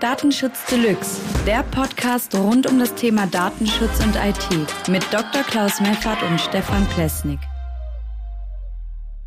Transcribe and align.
Datenschutz 0.00 0.64
Deluxe, 0.70 1.20
der 1.46 1.62
Podcast 1.62 2.34
rund 2.34 2.66
um 2.66 2.78
das 2.78 2.94
Thema 2.94 3.26
Datenschutz 3.26 4.02
und 4.02 4.16
IT 4.16 4.88
mit 4.88 5.04
Dr. 5.12 5.42
Klaus 5.42 5.78
Meffert 5.78 6.22
und 6.22 6.40
Stefan 6.40 6.88
Plesnik. 6.88 7.38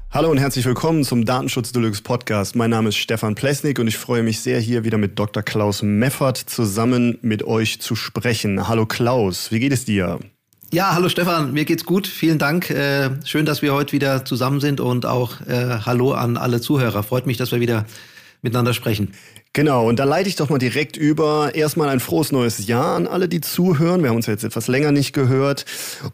Hallo 0.10 0.32
und 0.32 0.40
herzlich 0.40 0.66
willkommen 0.66 1.04
zum 1.04 1.26
Datenschutz 1.26 1.74
Deluxe 1.74 2.02
Podcast. 2.02 2.56
Mein 2.56 2.72
Name 2.72 2.90
ist 2.90 2.96
Stefan 2.96 3.36
Plesnik 3.36 3.78
und 3.78 3.88
ich 3.88 4.00
freue 4.00 4.24
mich 4.24 4.40
sehr, 4.40 4.60
hier 4.60 4.84
wieder 4.84 4.98
mit 4.98 5.20
Dr. 5.20 5.44
Klaus 5.44 5.84
Meffert 5.84 6.38
zusammen 6.38 7.20
mit 7.22 7.44
euch 7.44 7.80
zu 7.80 7.96
sprechen. 7.96 8.68
Hallo 8.68 8.88
Klaus, 8.88 9.52
wie 9.52 9.60
geht 9.60 9.74
es 9.74 9.86
dir? 9.86 10.18
Ja, 10.72 10.96
hallo 10.96 11.08
Stefan, 11.08 11.54
mir 11.54 11.66
geht's 11.66 11.86
gut. 11.86 12.08
Vielen 12.08 12.40
Dank. 12.40 12.72
Äh, 12.72 13.12
schön, 13.26 13.46
dass 13.46 13.62
wir 13.62 13.76
heute 13.76 13.92
wieder 13.92 14.26
zusammen 14.26 14.60
sind 14.60 14.80
und 14.80 15.06
auch 15.06 15.40
äh, 15.42 15.82
Hallo 15.86 16.14
an 16.14 16.36
alle 16.36 16.62
Zuhörer. 16.62 17.04
Freut 17.04 17.28
mich, 17.28 17.38
dass 17.38 17.52
wir 17.52 17.60
wieder 17.60 17.86
miteinander 18.44 18.74
sprechen. 18.74 19.14
Genau, 19.56 19.88
und 19.88 20.00
da 20.00 20.04
leite 20.04 20.28
ich 20.28 20.36
doch 20.36 20.50
mal 20.50 20.58
direkt 20.58 20.98
über. 20.98 21.54
Erstmal 21.54 21.90
ein 21.90 22.00
frohes 22.00 22.32
neues 22.32 22.66
Jahr 22.66 22.96
an 22.96 23.06
alle, 23.06 23.30
die 23.30 23.40
zuhören. 23.40 24.02
Wir 24.02 24.10
haben 24.10 24.16
uns 24.16 24.26
jetzt 24.26 24.44
etwas 24.44 24.68
länger 24.68 24.92
nicht 24.92 25.14
gehört. 25.14 25.66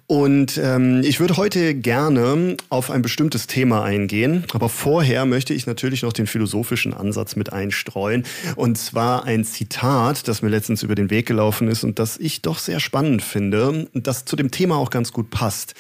Und 0.08 0.60
ähm, 0.62 1.00
ich 1.06 1.22
würde 1.22 1.38
heute 1.38 1.74
gerne 1.74 2.58
auf 2.68 2.92
ein 2.92 3.02
bestimmtes 3.02 3.48
Thema 3.48 3.82
eingehen. 3.82 4.44
Aber 4.52 4.68
vorher 4.68 5.26
möchte 5.26 5.54
ich 5.54 5.68
natürlich 5.68 6.02
noch 6.02 6.12
den 6.12 6.28
philosophischen 6.28 6.94
Ansatz 6.94 7.38
mit 7.38 7.54
einstreuen. 7.54 8.26
Und 8.58 8.78
zwar 8.78 9.24
ein 9.24 9.46
Zitat, 9.46 10.28
das 10.28 10.42
mir 10.42 10.50
letztens 10.50 10.84
über 10.84 10.96
den 10.96 11.10
Weg 11.10 11.26
gelaufen 11.26 11.70
ist 11.70 11.86
und 11.86 11.98
das 11.98 12.18
ich 12.18 12.42
doch 12.42 12.60
sehr 12.60 12.82
spannend 12.82 13.22
finde 13.22 13.88
und 13.94 14.06
das 14.06 14.26
zu 14.26 14.36
dem 14.36 14.52
Thema 14.52 14.76
auch 14.76 14.90
ganz 14.90 15.14
gut 15.14 15.30
passt. 15.30 15.76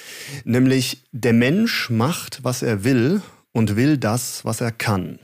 Nämlich, 0.45 1.03
der 1.11 1.33
Mensch 1.33 1.89
macht, 1.89 2.39
was 2.41 2.61
er 2.61 2.85
will 2.85 3.21
und 3.51 3.75
will 3.75 3.97
das, 3.97 4.45
was 4.45 4.61
er 4.61 4.71
kann. 4.71 5.19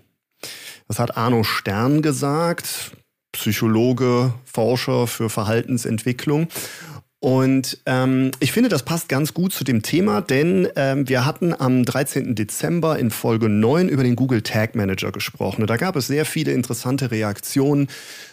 Das 0.87 0.99
hat 0.99 1.17
Arno 1.17 1.43
Stern 1.43 2.01
gesagt, 2.01 2.91
Psychologe, 3.31 4.33
Forscher 4.45 5.07
für 5.07 5.29
Verhaltensentwicklung. 5.29 6.47
Und 7.25 7.79
ähm, 7.87 8.29
ich 8.39 8.51
finde, 8.51 8.69
das 8.69 8.83
passt 8.83 9.09
ganz 9.09 9.33
gut 9.33 9.51
zu 9.51 9.63
dem 9.63 9.81
Thema, 9.81 10.21
denn 10.21 10.67
ähm, 10.75 11.09
wir 11.09 11.25
hatten 11.25 11.59
am 11.59 11.83
13. 11.83 12.35
Dezember 12.35 12.99
in 12.99 13.09
Folge 13.09 13.49
9 13.49 13.89
über 13.89 14.03
den 14.03 14.15
Google 14.15 14.43
Tag 14.43 14.75
Manager 14.75 15.11
gesprochen. 15.11 15.61
Und 15.61 15.69
da 15.71 15.77
gab 15.77 15.95
es 15.95 16.05
sehr 16.05 16.25
viele 16.25 16.51
interessante 16.51 17.09
Reaktionen 17.09 17.87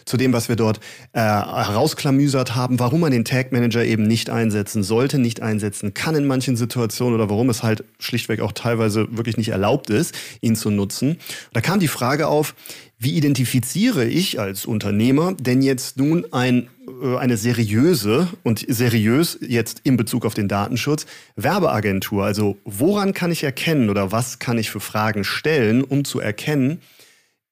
zu 0.05 0.17
dem, 0.17 0.33
was 0.33 0.49
wir 0.49 0.55
dort 0.55 0.79
äh, 1.13 1.19
herausklamüsert 1.19 2.55
haben, 2.55 2.79
warum 2.79 3.01
man 3.01 3.11
den 3.11 3.25
Tag 3.25 3.51
Manager 3.51 3.83
eben 3.83 4.03
nicht 4.03 4.29
einsetzen 4.29 4.83
sollte, 4.83 5.19
nicht 5.19 5.41
einsetzen 5.41 5.93
kann 5.93 6.15
in 6.15 6.25
manchen 6.25 6.55
Situationen 6.55 7.15
oder 7.15 7.29
warum 7.29 7.49
es 7.49 7.63
halt 7.63 7.83
schlichtweg 7.99 8.41
auch 8.41 8.51
teilweise 8.51 9.07
wirklich 9.17 9.37
nicht 9.37 9.49
erlaubt 9.49 9.89
ist, 9.89 10.13
ihn 10.41 10.55
zu 10.55 10.69
nutzen. 10.69 11.17
Da 11.53 11.61
kam 11.61 11.79
die 11.79 11.87
Frage 11.87 12.27
auf, 12.27 12.55
wie 13.03 13.17
identifiziere 13.17 14.05
ich 14.05 14.39
als 14.39 14.65
Unternehmer 14.65 15.33
denn 15.33 15.61
jetzt 15.61 15.97
nun 15.97 16.25
ein, 16.31 16.69
äh, 17.01 17.17
eine 17.17 17.35
seriöse 17.35 18.29
und 18.43 18.65
seriös 18.65 19.37
jetzt 19.41 19.81
in 19.83 19.97
Bezug 19.97 20.25
auf 20.25 20.33
den 20.33 20.47
Datenschutz 20.47 21.05
Werbeagentur? 21.35 22.23
Also 22.23 22.57
woran 22.63 23.13
kann 23.13 23.31
ich 23.31 23.43
erkennen 23.43 23.89
oder 23.89 24.13
was 24.13 24.39
kann 24.39 24.57
ich 24.57 24.69
für 24.69 24.79
Fragen 24.79 25.25
stellen, 25.25 25.83
um 25.83 26.05
zu 26.05 26.21
erkennen, 26.21 26.79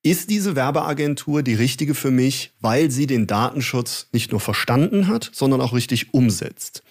ist 0.04 0.30
diese 0.30 0.56
Werbeagentur 0.56 1.44
die 1.44 1.54
richtige 1.54 1.94
für 1.94 2.12
mich, 2.12 2.54
weil 2.60 2.90
sie 2.90 3.06
den 3.08 3.28
Datenschutz 3.28 4.08
nicht 4.12 4.32
nur 4.32 4.40
verstanden 4.40 5.08
hat, 5.08 5.30
sondern 5.34 5.62
auch 5.62 5.74
richtig 5.74 6.14
umsetzt? 6.14 6.84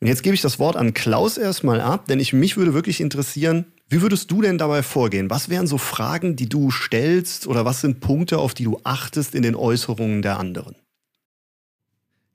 Und 0.00 0.06
jetzt 0.06 0.22
gebe 0.22 0.34
ich 0.34 0.42
das 0.42 0.58
Wort 0.58 0.76
an 0.76 0.94
Klaus 0.94 1.38
erstmal 1.38 1.80
ab, 1.80 2.06
denn 2.06 2.20
ich, 2.20 2.32
mich 2.32 2.56
würde 2.56 2.74
wirklich 2.74 3.00
interessieren, 3.00 3.66
wie 3.88 4.02
würdest 4.02 4.30
du 4.30 4.42
denn 4.42 4.58
dabei 4.58 4.82
vorgehen? 4.82 5.30
Was 5.30 5.48
wären 5.48 5.66
so 5.66 5.78
Fragen, 5.78 6.36
die 6.36 6.48
du 6.48 6.70
stellst 6.70 7.46
oder 7.46 7.64
was 7.64 7.80
sind 7.80 8.00
Punkte, 8.00 8.38
auf 8.38 8.54
die 8.54 8.64
du 8.64 8.80
achtest 8.84 9.34
in 9.34 9.42
den 9.42 9.54
Äußerungen 9.54 10.22
der 10.22 10.38
anderen? 10.38 10.76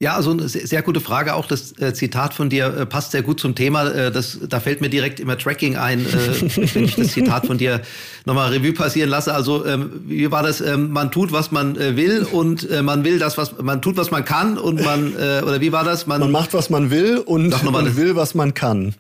Ja, 0.02 0.16
also 0.16 0.32
eine 0.32 0.48
sehr 0.48 0.82
gute 0.82 1.02
Frage. 1.02 1.34
Auch 1.36 1.46
das 1.46 1.78
äh, 1.78 1.94
Zitat 1.94 2.34
von 2.34 2.50
dir 2.50 2.68
äh, 2.68 2.86
passt 2.86 3.12
sehr 3.12 3.22
gut 3.22 3.42
zum 3.42 3.54
Thema. 3.54 3.86
Äh, 3.90 4.12
das, 4.14 4.40
da 4.48 4.62
fällt 4.62 4.80
mir 4.80 4.90
direkt 4.90 5.20
immer 5.20 5.38
Tracking 5.38 5.76
ein, 5.76 6.00
äh, 6.06 6.06
wenn 6.74 6.86
ich 6.86 6.96
das 6.96 7.10
Zitat 7.10 7.48
von 7.48 7.58
dir 7.58 7.82
nochmal 8.24 8.54
Revue 8.54 8.72
passieren 8.72 9.10
lasse. 9.10 9.34
Also 9.34 9.66
ähm, 9.66 9.92
wie 10.06 10.32
war 10.32 10.42
das? 10.42 10.62
Ähm, 10.62 10.92
man 10.92 11.12
tut, 11.12 11.34
was 11.34 11.52
man 11.52 11.76
äh, 11.76 11.98
will 11.98 12.26
und 12.32 12.70
äh, 12.70 12.82
man 12.82 13.04
will 13.04 13.20
das, 13.20 13.38
was 13.38 13.58
man 13.62 13.82
tut, 13.82 13.98
was 13.98 14.10
man 14.10 14.24
kann 14.24 14.58
und 14.58 14.82
man 14.86 15.10
oder 15.10 15.60
wie 15.60 15.72
war 15.74 15.84
das? 15.84 16.08
Man, 16.08 16.22
man 16.22 16.32
macht, 16.32 16.54
was 16.54 16.70
man 16.70 16.92
will 16.92 17.18
und 17.18 17.64
man 17.64 17.98
will, 17.98 18.16
was 18.16 18.36
man 18.36 18.54
kann. 18.54 18.96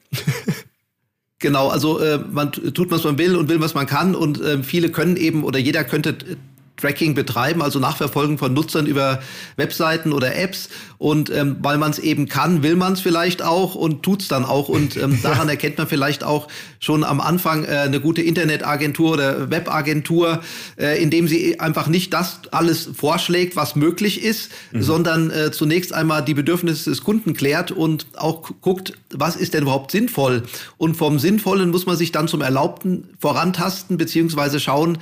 Genau, 1.39 1.69
also 1.69 1.99
äh, 1.99 2.19
man 2.29 2.51
tut, 2.51 2.91
was 2.91 3.05
man 3.05 3.17
will 3.17 3.37
und 3.37 3.47
will, 3.47 3.61
was 3.61 3.73
man 3.73 3.87
kann. 3.87 4.13
Und 4.13 4.41
äh, 4.41 4.61
viele 4.61 4.89
können 4.89 5.15
eben 5.15 5.45
oder 5.45 5.57
jeder 5.57 5.85
könnte 5.85 6.17
Tracking 6.79 7.13
betreiben, 7.13 7.61
also 7.61 7.79
Nachverfolgen 7.79 8.37
von 8.37 8.53
Nutzern 8.53 8.85
über 8.85 9.19
Webseiten 9.55 10.13
oder 10.13 10.35
Apps. 10.35 10.69
Und 10.97 11.29
ähm, 11.29 11.57
weil 11.61 11.77
man 11.77 11.91
es 11.91 11.99
eben 11.99 12.27
kann, 12.27 12.61
will 12.61 12.75
man 12.75 12.93
es 12.93 12.99
vielleicht 12.99 13.41
auch 13.41 13.75
und 13.75 14.03
tut 14.03 14.21
es 14.21 14.27
dann 14.27 14.45
auch. 14.45 14.69
Und 14.69 14.97
ähm, 14.97 15.19
daran 15.23 15.47
erkennt 15.47 15.77
man 15.77 15.87
vielleicht 15.87 16.23
auch 16.23 16.47
schon 16.79 17.03
am 17.03 17.21
Anfang 17.21 17.63
äh, 17.63 17.67
eine 17.67 17.99
gute 17.99 18.21
Internetagentur 18.21 19.13
oder 19.13 19.49
Webagentur, 19.49 20.41
äh, 20.77 21.01
indem 21.01 21.27
sie 21.27 21.59
einfach 21.59 21.87
nicht 21.87 22.13
das 22.13 22.39
alles 22.51 22.89
vorschlägt, 22.93 23.55
was 23.55 23.75
möglich 23.75 24.23
ist, 24.23 24.51
mhm. 24.71 24.81
sondern 24.81 25.31
äh, 25.31 25.51
zunächst 25.51 25.93
einmal 25.93 26.23
die 26.23 26.33
Bedürfnisse 26.33 26.89
des 26.89 27.03
Kunden 27.03 27.33
klärt 27.33 27.71
und 27.71 28.07
auch 28.15 28.49
guckt, 28.61 28.93
was 29.11 29.35
ist 29.35 29.53
denn 29.53 29.63
überhaupt 29.63 29.91
sinnvoll. 29.91 30.43
Und 30.77 30.95
vom 30.95 31.19
Sinnvollen 31.19 31.69
muss 31.69 31.85
man 31.85 31.97
sich 31.97 32.11
dann 32.11 32.27
zum 32.27 32.41
Erlaubten 32.41 33.09
vorantasten, 33.19 33.97
beziehungsweise 33.97 34.59
schauen, 34.59 34.97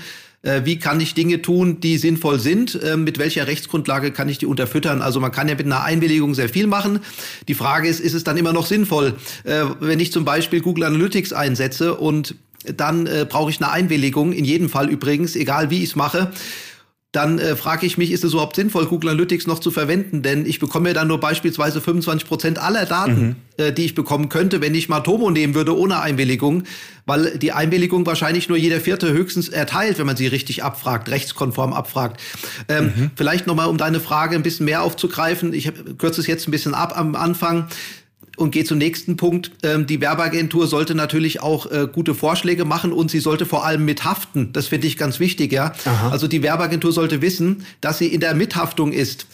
wie 0.63 0.79
kann 0.79 0.99
ich 0.99 1.13
Dinge 1.13 1.41
tun, 1.41 1.79
die 1.79 1.97
sinnvoll 1.97 2.39
sind, 2.39 2.81
äh, 2.81 2.97
mit 2.97 3.17
welcher 3.17 3.47
Rechtsgrundlage 3.47 4.11
kann 4.11 4.29
ich 4.29 4.37
die 4.37 4.45
unterfüttern. 4.45 5.01
Also 5.01 5.19
man 5.19 5.31
kann 5.31 5.47
ja 5.47 5.55
mit 5.55 5.65
einer 5.65 5.83
Einwilligung 5.83 6.35
sehr 6.35 6.49
viel 6.49 6.67
machen. 6.67 6.99
Die 7.47 7.53
Frage 7.53 7.87
ist, 7.87 7.99
ist 7.99 8.13
es 8.13 8.23
dann 8.23 8.37
immer 8.37 8.53
noch 8.53 8.65
sinnvoll? 8.65 9.15
Äh, 9.43 9.65
wenn 9.79 9.99
ich 9.99 10.11
zum 10.11 10.25
Beispiel 10.25 10.61
Google 10.61 10.85
Analytics 10.85 11.33
einsetze 11.33 11.95
und 11.95 12.35
dann 12.75 13.07
brauche 13.29 13.49
ich 13.49 13.61
eine 13.61 13.71
Einwilligung, 13.71 14.33
in 14.33 14.43
jedem 14.43 14.67
Fall 14.67 14.89
übrigens, 14.89 15.37
egal 15.37 15.69
wie 15.69 15.83
ich 15.83 15.91
es 15.91 15.95
mache 15.95 16.31
dann 17.13 17.39
äh, 17.39 17.55
frage 17.55 17.85
ich 17.85 17.97
mich, 17.97 18.11
ist 18.11 18.25
es 18.25 18.33
überhaupt 18.33 18.57
sinnvoll, 18.57 18.85
Google 18.85 19.11
Analytics 19.11 19.47
noch 19.47 19.59
zu 19.59 19.71
verwenden? 19.71 20.23
Denn 20.23 20.45
ich 20.45 20.59
bekomme 20.59 20.89
ja 20.89 20.93
dann 20.93 21.07
nur 21.07 21.19
beispielsweise 21.19 21.79
25 21.79 22.27
Prozent 22.27 22.59
aller 22.59 22.85
Daten, 22.85 23.35
mhm. 23.57 23.63
äh, 23.63 23.71
die 23.71 23.85
ich 23.85 23.95
bekommen 23.95 24.27
könnte, 24.27 24.59
wenn 24.59 24.75
ich 24.75 24.89
Matomo 24.89 25.31
nehmen 25.31 25.55
würde 25.55 25.77
ohne 25.77 26.01
Einwilligung, 26.01 26.63
weil 27.05 27.37
die 27.37 27.53
Einwilligung 27.53 28.05
wahrscheinlich 28.05 28.49
nur 28.49 28.57
jeder 28.57 28.81
Vierte 28.81 29.13
höchstens 29.13 29.47
erteilt, 29.47 29.99
wenn 29.99 30.05
man 30.05 30.17
sie 30.17 30.27
richtig 30.27 30.65
abfragt, 30.65 31.09
rechtskonform 31.09 31.71
abfragt. 31.71 32.19
Ähm, 32.67 32.85
mhm. 32.85 33.11
Vielleicht 33.15 33.47
nochmal, 33.47 33.67
um 33.67 33.77
deine 33.77 34.01
Frage 34.01 34.35
ein 34.35 34.43
bisschen 34.43 34.65
mehr 34.65 34.83
aufzugreifen. 34.83 35.53
Ich 35.53 35.71
kürze 35.97 36.19
es 36.19 36.27
jetzt 36.27 36.47
ein 36.47 36.51
bisschen 36.51 36.73
ab 36.73 36.97
am 36.97 37.15
Anfang 37.15 37.67
und 38.37 38.51
gehe 38.51 38.63
zum 38.63 38.77
nächsten 38.77 39.17
Punkt. 39.17 39.51
Ähm, 39.63 39.85
die 39.87 39.99
Werbeagentur 39.99 40.67
sollte 40.67 40.95
natürlich 40.95 41.41
auch 41.41 41.69
äh, 41.69 41.87
gute 41.91 42.15
Vorschläge 42.15 42.63
machen 42.63 42.93
und 42.93 43.11
sie 43.11 43.19
sollte 43.19 43.45
vor 43.45 43.65
allem 43.65 43.83
mithaften. 43.83 44.53
Das 44.53 44.67
finde 44.67 44.87
ich 44.87 44.95
ganz 44.95 45.19
wichtig, 45.19 45.51
ja. 45.51 45.73
Aha. 45.83 46.09
Also 46.09 46.27
die 46.27 46.43
Werbeagentur 46.43 46.91
sollte 46.93 47.21
wissen, 47.21 47.65
dass 47.81 47.97
sie 47.97 48.07
in 48.07 48.21
der 48.21 48.33
Mithaftung 48.35 48.93
ist. 48.93 49.25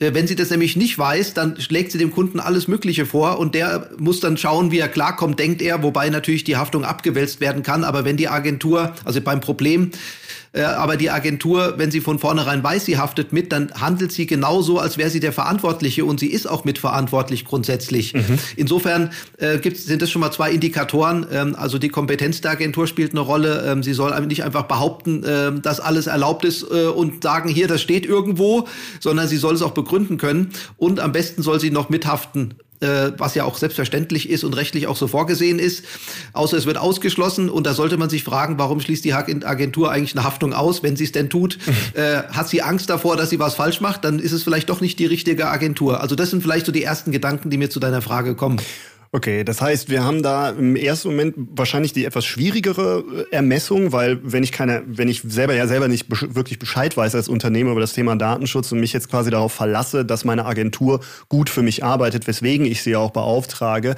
Äh, 0.00 0.12
wenn 0.12 0.26
sie 0.26 0.36
das 0.36 0.50
nämlich 0.50 0.76
nicht 0.76 0.98
weiß, 0.98 1.34
dann 1.34 1.60
schlägt 1.60 1.92
sie 1.92 1.98
dem 1.98 2.10
Kunden 2.10 2.40
alles 2.40 2.68
Mögliche 2.68 3.06
vor 3.06 3.38
und 3.38 3.54
der 3.54 3.90
muss 3.98 4.20
dann 4.20 4.36
schauen, 4.36 4.70
wie 4.70 4.78
er 4.78 4.88
klarkommt, 4.88 5.38
denkt 5.38 5.62
er, 5.62 5.82
wobei 5.82 6.10
natürlich 6.10 6.44
die 6.44 6.56
Haftung 6.56 6.84
abgewälzt 6.84 7.40
werden 7.40 7.62
kann. 7.62 7.84
Aber 7.84 8.04
wenn 8.04 8.16
die 8.16 8.28
Agentur, 8.28 8.92
also 9.04 9.20
beim 9.20 9.40
Problem, 9.40 9.92
äh, 10.52 10.62
aber 10.62 10.96
die 10.96 11.10
Agentur, 11.10 11.74
wenn 11.76 11.90
sie 11.90 12.00
von 12.00 12.18
vornherein 12.18 12.62
weiß, 12.62 12.84
sie 12.84 12.98
haftet 12.98 13.32
mit, 13.32 13.52
dann 13.52 13.72
handelt 13.72 14.12
sie 14.12 14.26
genauso, 14.26 14.78
als 14.78 14.98
wäre 14.98 15.10
sie 15.10 15.20
der 15.20 15.32
Verantwortliche 15.32 16.04
und 16.04 16.20
sie 16.20 16.28
ist 16.28 16.48
auch 16.48 16.64
mitverantwortlich 16.64 17.44
grundsätzlich. 17.44 18.14
Mhm. 18.14 18.38
Insofern 18.56 19.10
äh, 19.38 19.58
sind 19.72 20.02
das 20.02 20.10
schon 20.10 20.20
mal 20.20 20.30
zwei 20.30 20.50
Indikatoren. 20.50 21.26
Ähm, 21.32 21.54
also 21.56 21.78
die 21.78 21.88
Kompetenz 21.88 22.40
der 22.40 22.52
Agentur 22.52 22.86
spielt 22.86 23.12
eine 23.12 23.20
Rolle. 23.20 23.64
Ähm, 23.66 23.82
sie 23.82 23.92
soll 23.92 24.18
nicht 24.26 24.44
einfach 24.44 24.64
behaupten, 24.64 25.24
äh, 25.24 25.52
dass 25.60 25.80
alles 25.80 26.06
erlaubt 26.06 26.44
ist 26.44 26.62
äh, 26.62 26.86
und 26.86 27.22
sagen, 27.22 27.48
hier, 27.48 27.68
das 27.68 27.82
steht 27.82 28.06
irgendwo, 28.06 28.66
sondern 29.00 29.28
sie 29.28 29.36
soll 29.36 29.54
es 29.54 29.62
auch 29.62 29.72
begründen 29.72 30.18
können. 30.18 30.50
Und 30.76 31.00
am 31.00 31.12
besten 31.12 31.42
soll 31.42 31.60
sie 31.60 31.70
noch 31.70 31.88
mithaften 31.88 32.54
äh, 32.80 33.12
was 33.16 33.34
ja 33.34 33.44
auch 33.44 33.56
selbstverständlich 33.56 34.28
ist 34.28 34.44
und 34.44 34.54
rechtlich 34.54 34.86
auch 34.86 34.96
so 34.96 35.06
vorgesehen 35.08 35.58
ist, 35.58 35.84
außer 36.32 36.56
es 36.56 36.66
wird 36.66 36.78
ausgeschlossen 36.78 37.48
und 37.50 37.66
da 37.66 37.74
sollte 37.74 37.96
man 37.96 38.10
sich 38.10 38.24
fragen, 38.24 38.58
warum 38.58 38.80
schließt 38.80 39.04
die 39.04 39.12
Agentur 39.12 39.90
eigentlich 39.90 40.16
eine 40.16 40.24
Haftung 40.24 40.52
aus, 40.52 40.82
wenn 40.82 40.96
sie 40.96 41.04
es 41.04 41.12
denn 41.12 41.30
tut? 41.30 41.58
äh, 41.94 42.22
hat 42.30 42.48
sie 42.48 42.62
Angst 42.62 42.90
davor, 42.90 43.16
dass 43.16 43.30
sie 43.30 43.38
was 43.38 43.54
falsch 43.54 43.80
macht? 43.80 44.04
Dann 44.04 44.18
ist 44.18 44.32
es 44.32 44.42
vielleicht 44.42 44.68
doch 44.68 44.80
nicht 44.80 44.98
die 44.98 45.06
richtige 45.06 45.48
Agentur. 45.48 46.00
Also 46.00 46.14
das 46.14 46.30
sind 46.30 46.42
vielleicht 46.42 46.66
so 46.66 46.72
die 46.72 46.82
ersten 46.82 47.12
Gedanken, 47.12 47.50
die 47.50 47.56
mir 47.56 47.70
zu 47.70 47.80
deiner 47.80 48.02
Frage 48.02 48.34
kommen. 48.34 48.60
Okay, 49.10 49.42
das 49.42 49.62
heißt, 49.62 49.88
wir 49.88 50.04
haben 50.04 50.22
da 50.22 50.50
im 50.50 50.76
ersten 50.76 51.08
Moment 51.08 51.34
wahrscheinlich 51.52 51.94
die 51.94 52.04
etwas 52.04 52.26
schwierigere 52.26 53.26
äh, 53.30 53.34
Ermessung, 53.34 53.92
weil 53.92 54.20
wenn 54.22 54.42
ich 54.42 54.52
keine, 54.52 54.82
wenn 54.86 55.08
ich 55.08 55.22
selber 55.26 55.54
ja 55.54 55.66
selber 55.66 55.88
nicht 55.88 56.06
wirklich 56.34 56.58
Bescheid 56.58 56.94
weiß 56.94 57.14
als 57.14 57.28
Unternehmer 57.28 57.72
über 57.72 57.80
das 57.80 57.94
Thema 57.94 58.16
Datenschutz 58.16 58.70
und 58.70 58.80
mich 58.80 58.92
jetzt 58.92 59.08
quasi 59.08 59.30
darauf 59.30 59.52
verlasse, 59.52 60.04
dass 60.04 60.26
meine 60.26 60.44
Agentur 60.44 61.00
gut 61.30 61.48
für 61.48 61.62
mich 61.62 61.82
arbeitet, 61.82 62.26
weswegen 62.26 62.66
ich 62.66 62.82
sie 62.82 62.96
auch 62.96 63.10
beauftrage, 63.10 63.96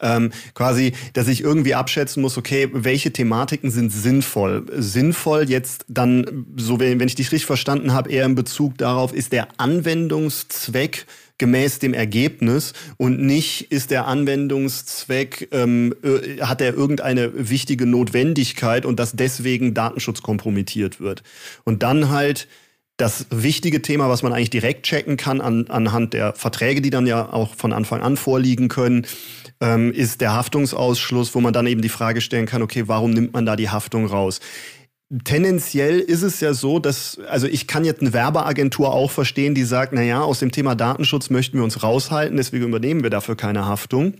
ähm, 0.00 0.32
quasi, 0.54 0.92
dass 1.12 1.28
ich 1.28 1.40
irgendwie 1.40 1.76
abschätzen 1.76 2.20
muss, 2.20 2.36
okay, 2.36 2.68
welche 2.72 3.12
Thematiken 3.12 3.70
sind 3.70 3.92
sinnvoll? 3.92 4.66
Sinnvoll 4.74 5.48
jetzt 5.48 5.84
dann, 5.86 6.46
so 6.56 6.80
wenn 6.80 7.00
ich 7.00 7.14
dich 7.14 7.30
richtig 7.30 7.46
verstanden 7.46 7.92
habe, 7.92 8.10
eher 8.10 8.26
in 8.26 8.34
Bezug 8.34 8.76
darauf, 8.78 9.12
ist 9.12 9.32
der 9.32 9.48
Anwendungszweck 9.58 11.06
gemäß 11.38 11.78
dem 11.78 11.94
Ergebnis 11.94 12.72
und 12.96 13.20
nicht 13.20 13.72
ist 13.72 13.90
der 13.90 14.06
Anwendungszweck, 14.06 15.48
ähm, 15.52 15.94
äh, 16.02 16.42
hat 16.42 16.60
er 16.60 16.74
irgendeine 16.74 17.48
wichtige 17.48 17.86
Notwendigkeit 17.86 18.84
und 18.84 18.98
dass 18.98 19.12
deswegen 19.12 19.74
Datenschutz 19.74 20.22
kompromittiert 20.22 21.00
wird. 21.00 21.22
Und 21.64 21.82
dann 21.82 22.10
halt 22.10 22.48
das 22.98 23.26
wichtige 23.30 23.80
Thema, 23.80 24.08
was 24.08 24.24
man 24.24 24.32
eigentlich 24.32 24.50
direkt 24.50 24.82
checken 24.82 25.16
kann 25.16 25.40
an, 25.40 25.68
anhand 25.68 26.14
der 26.14 26.34
Verträge, 26.34 26.82
die 26.82 26.90
dann 26.90 27.06
ja 27.06 27.32
auch 27.32 27.54
von 27.54 27.72
Anfang 27.72 28.02
an 28.02 28.16
vorliegen 28.16 28.68
können, 28.68 29.06
ähm, 29.60 29.92
ist 29.92 30.20
der 30.20 30.34
Haftungsausschluss, 30.34 31.34
wo 31.34 31.40
man 31.40 31.52
dann 31.52 31.66
eben 31.68 31.80
die 31.80 31.88
Frage 31.88 32.20
stellen 32.20 32.46
kann, 32.46 32.62
okay, 32.62 32.84
warum 32.86 33.12
nimmt 33.12 33.32
man 33.32 33.46
da 33.46 33.54
die 33.54 33.70
Haftung 33.70 34.06
raus? 34.06 34.40
Tendenziell 35.24 36.00
ist 36.00 36.22
es 36.22 36.40
ja 36.40 36.52
so, 36.52 36.78
dass, 36.78 37.18
also 37.30 37.46
ich 37.46 37.66
kann 37.66 37.86
jetzt 37.86 38.02
eine 38.02 38.12
Werbeagentur 38.12 38.92
auch 38.92 39.10
verstehen, 39.10 39.54
die 39.54 39.64
sagt, 39.64 39.94
na 39.94 40.02
ja, 40.02 40.20
aus 40.20 40.40
dem 40.40 40.52
Thema 40.52 40.74
Datenschutz 40.74 41.30
möchten 41.30 41.56
wir 41.56 41.64
uns 41.64 41.82
raushalten, 41.82 42.36
deswegen 42.36 42.66
übernehmen 42.66 43.02
wir 43.02 43.08
dafür 43.08 43.34
keine 43.34 43.64
Haftung. 43.64 44.14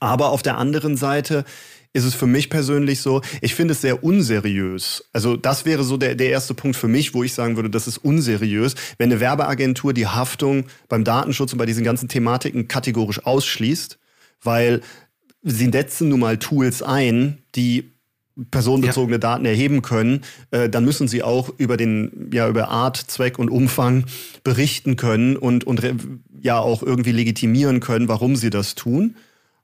Aber 0.00 0.30
auf 0.30 0.42
der 0.42 0.58
anderen 0.58 0.96
Seite 0.96 1.44
ist 1.92 2.04
es 2.04 2.14
für 2.14 2.26
mich 2.26 2.50
persönlich 2.50 3.00
so, 3.00 3.22
ich 3.40 3.54
finde 3.54 3.72
es 3.72 3.80
sehr 3.80 4.02
unseriös. 4.02 5.04
Also 5.12 5.36
das 5.36 5.64
wäre 5.64 5.84
so 5.84 5.96
der, 5.96 6.16
der 6.16 6.30
erste 6.30 6.52
Punkt 6.52 6.76
für 6.76 6.88
mich, 6.88 7.14
wo 7.14 7.22
ich 7.22 7.32
sagen 7.32 7.56
würde, 7.56 7.70
das 7.70 7.86
ist 7.86 7.98
unseriös, 7.98 8.74
wenn 8.98 9.10
eine 9.10 9.20
Werbeagentur 9.20 9.94
die 9.94 10.06
Haftung 10.06 10.66
beim 10.88 11.04
Datenschutz 11.04 11.52
und 11.52 11.58
bei 11.58 11.66
diesen 11.66 11.84
ganzen 11.84 12.08
Thematiken 12.08 12.68
kategorisch 12.68 13.24
ausschließt, 13.24 13.98
weil 14.42 14.80
sie 15.42 15.70
setzen 15.72 16.08
nun 16.08 16.20
mal 16.20 16.38
Tools 16.38 16.82
ein, 16.82 17.38
die 17.54 17.92
personenbezogene 18.50 19.16
ja. 19.16 19.18
Daten 19.18 19.44
erheben 19.44 19.82
können, 19.82 20.22
äh, 20.50 20.68
dann 20.68 20.84
müssen 20.84 21.08
sie 21.08 21.22
auch 21.22 21.50
über 21.58 21.76
den, 21.76 22.30
ja, 22.32 22.48
über 22.48 22.68
Art, 22.68 22.96
Zweck 22.96 23.38
und 23.38 23.50
Umfang 23.50 24.04
berichten 24.44 24.96
können 24.96 25.36
und, 25.36 25.64
und 25.64 25.82
ja 26.40 26.58
auch 26.58 26.82
irgendwie 26.82 27.12
legitimieren 27.12 27.80
können, 27.80 28.08
warum 28.08 28.36
sie 28.36 28.50
das 28.50 28.74
tun. 28.74 29.16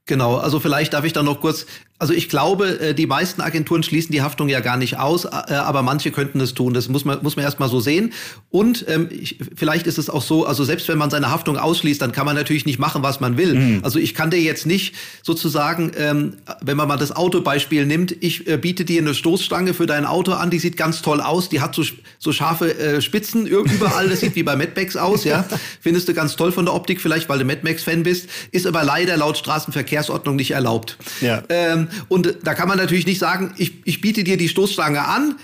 Genau, 0.05 0.37
also 0.37 0.59
vielleicht 0.59 0.93
darf 0.93 1.03
ich 1.03 1.13
da 1.13 1.23
noch 1.23 1.41
kurz 1.41 1.65
also 1.97 2.13
ich 2.13 2.27
glaube, 2.27 2.79
äh, 2.79 2.93
die 2.93 3.07
meisten 3.07 3.39
Agenturen 3.39 3.81
schließen 3.81 4.11
die 4.11 4.21
Haftung 4.21 4.49
ja 4.49 4.59
gar 4.59 4.75
nicht 4.75 4.99
aus, 4.99 5.23
äh, 5.23 5.29
aber 5.29 5.81
manche 5.81 6.11
könnten 6.11 6.41
es 6.41 6.53
tun. 6.53 6.73
Das 6.73 6.89
muss 6.89 7.05
man, 7.05 7.23
muss 7.23 7.37
man 7.37 7.45
erstmal 7.45 7.69
so 7.69 7.79
sehen. 7.79 8.11
Und 8.49 8.83
ähm, 8.89 9.07
ich, 9.09 9.37
vielleicht 9.55 9.87
ist 9.87 9.97
es 9.97 10.09
auch 10.09 10.21
so, 10.21 10.45
also 10.45 10.65
selbst 10.65 10.89
wenn 10.89 10.97
man 10.97 11.09
seine 11.09 11.31
Haftung 11.31 11.57
ausschließt, 11.57 12.01
dann 12.01 12.11
kann 12.11 12.25
man 12.25 12.35
natürlich 12.35 12.65
nicht 12.65 12.79
machen, 12.79 13.01
was 13.01 13.21
man 13.21 13.37
will. 13.37 13.55
Mhm. 13.55 13.79
Also 13.83 13.97
ich 13.97 14.13
kann 14.13 14.29
dir 14.29 14.41
jetzt 14.41 14.65
nicht 14.65 14.93
sozusagen, 15.23 15.93
ähm, 15.97 16.33
wenn 16.61 16.75
man 16.75 16.89
mal 16.89 16.97
das 16.97 17.15
Autobeispiel 17.15 17.85
nimmt, 17.85 18.13
ich 18.19 18.45
äh, 18.45 18.57
biete 18.57 18.83
dir 18.83 19.01
eine 19.01 19.13
Stoßstange 19.13 19.73
für 19.73 19.85
dein 19.85 20.05
Auto 20.05 20.33
an, 20.33 20.49
die 20.49 20.59
sieht 20.59 20.75
ganz 20.75 21.01
toll 21.01 21.21
aus, 21.21 21.47
die 21.47 21.61
hat 21.61 21.75
so, 21.75 21.83
so 22.19 22.33
scharfe 22.33 22.77
äh, 22.77 23.01
Spitzen 23.01 23.47
überall, 23.47 24.09
das 24.09 24.19
sieht 24.19 24.35
wie 24.35 24.43
bei 24.43 24.57
Madmax 24.57 24.97
aus, 24.97 25.23
ja. 25.23 25.45
Findest 25.79 26.09
du 26.09 26.13
ganz 26.13 26.35
toll 26.35 26.51
von 26.51 26.65
der 26.65 26.73
Optik 26.73 26.99
vielleicht, 26.99 27.29
weil 27.29 27.39
du 27.39 27.45
Madmax-Fan 27.45 28.03
bist, 28.03 28.27
ist 28.51 28.67
aber 28.67 28.83
leider 28.83 29.15
laut 29.15 29.37
Straßenverkehrsordnung 29.37 30.35
nicht 30.35 30.51
erlaubt. 30.51 30.97
Ja. 31.21 31.41
Ähm, 31.47 31.84
und 32.07 32.37
da 32.43 32.53
kann 32.53 32.67
man 32.67 32.77
natürlich 32.77 33.05
nicht 33.05 33.19
sagen, 33.19 33.53
ich, 33.57 33.81
ich 33.85 34.01
biete 34.01 34.23
dir 34.23 34.37
die 34.37 34.49
Stoßstange 34.49 35.05
an, 35.05 35.35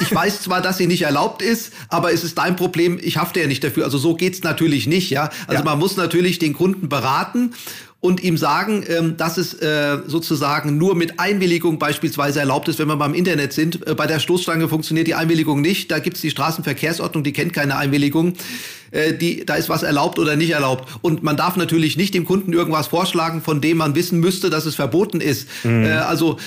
ich 0.00 0.14
weiß 0.14 0.42
zwar, 0.42 0.62
dass 0.62 0.78
sie 0.78 0.86
nicht 0.86 1.02
erlaubt 1.02 1.42
ist, 1.42 1.72
aber 1.88 2.12
es 2.12 2.22
ist 2.22 2.38
dein 2.38 2.54
Problem, 2.54 2.98
ich 3.02 3.16
hafte 3.16 3.40
ja 3.40 3.48
nicht 3.48 3.64
dafür. 3.64 3.84
Also 3.84 3.98
so 3.98 4.14
geht's 4.14 4.42
natürlich 4.44 4.86
nicht, 4.86 5.10
ja. 5.10 5.30
Also 5.48 5.62
ja. 5.62 5.64
man 5.64 5.80
muss 5.80 5.96
natürlich 5.96 6.38
den 6.38 6.52
Kunden 6.52 6.88
beraten 6.88 7.54
und 8.00 8.22
ihm 8.22 8.36
sagen, 8.36 8.84
ähm, 8.88 9.16
dass 9.16 9.38
es 9.38 9.54
äh, 9.54 9.98
sozusagen 10.06 10.78
nur 10.78 10.94
mit 10.94 11.18
Einwilligung 11.18 11.80
beispielsweise 11.80 12.38
erlaubt 12.38 12.68
ist, 12.68 12.78
wenn 12.78 12.86
wir 12.86 12.96
beim 12.96 13.12
Internet 13.12 13.52
sind. 13.52 13.86
Äh, 13.88 13.94
bei 13.94 14.06
der 14.06 14.20
Stoßstange 14.20 14.68
funktioniert 14.68 15.08
die 15.08 15.16
Einwilligung 15.16 15.60
nicht. 15.60 15.90
Da 15.90 15.98
gibt's 15.98 16.20
die 16.20 16.30
Straßenverkehrsordnung, 16.30 17.24
die 17.24 17.32
kennt 17.32 17.52
keine 17.52 17.76
Einwilligung. 17.76 18.34
Äh, 18.92 19.14
die, 19.14 19.44
da 19.44 19.56
ist 19.56 19.68
was 19.68 19.82
erlaubt 19.82 20.20
oder 20.20 20.36
nicht 20.36 20.50
erlaubt. 20.50 20.88
Und 21.02 21.24
man 21.24 21.36
darf 21.36 21.56
natürlich 21.56 21.96
nicht 21.96 22.14
dem 22.14 22.24
Kunden 22.24 22.52
irgendwas 22.52 22.86
vorschlagen, 22.86 23.42
von 23.42 23.60
dem 23.60 23.78
man 23.78 23.96
wissen 23.96 24.20
müsste, 24.20 24.48
dass 24.48 24.64
es 24.64 24.76
verboten 24.76 25.20
ist. 25.20 25.48
Mhm. 25.64 25.84
Äh, 25.84 25.90
also 25.90 26.38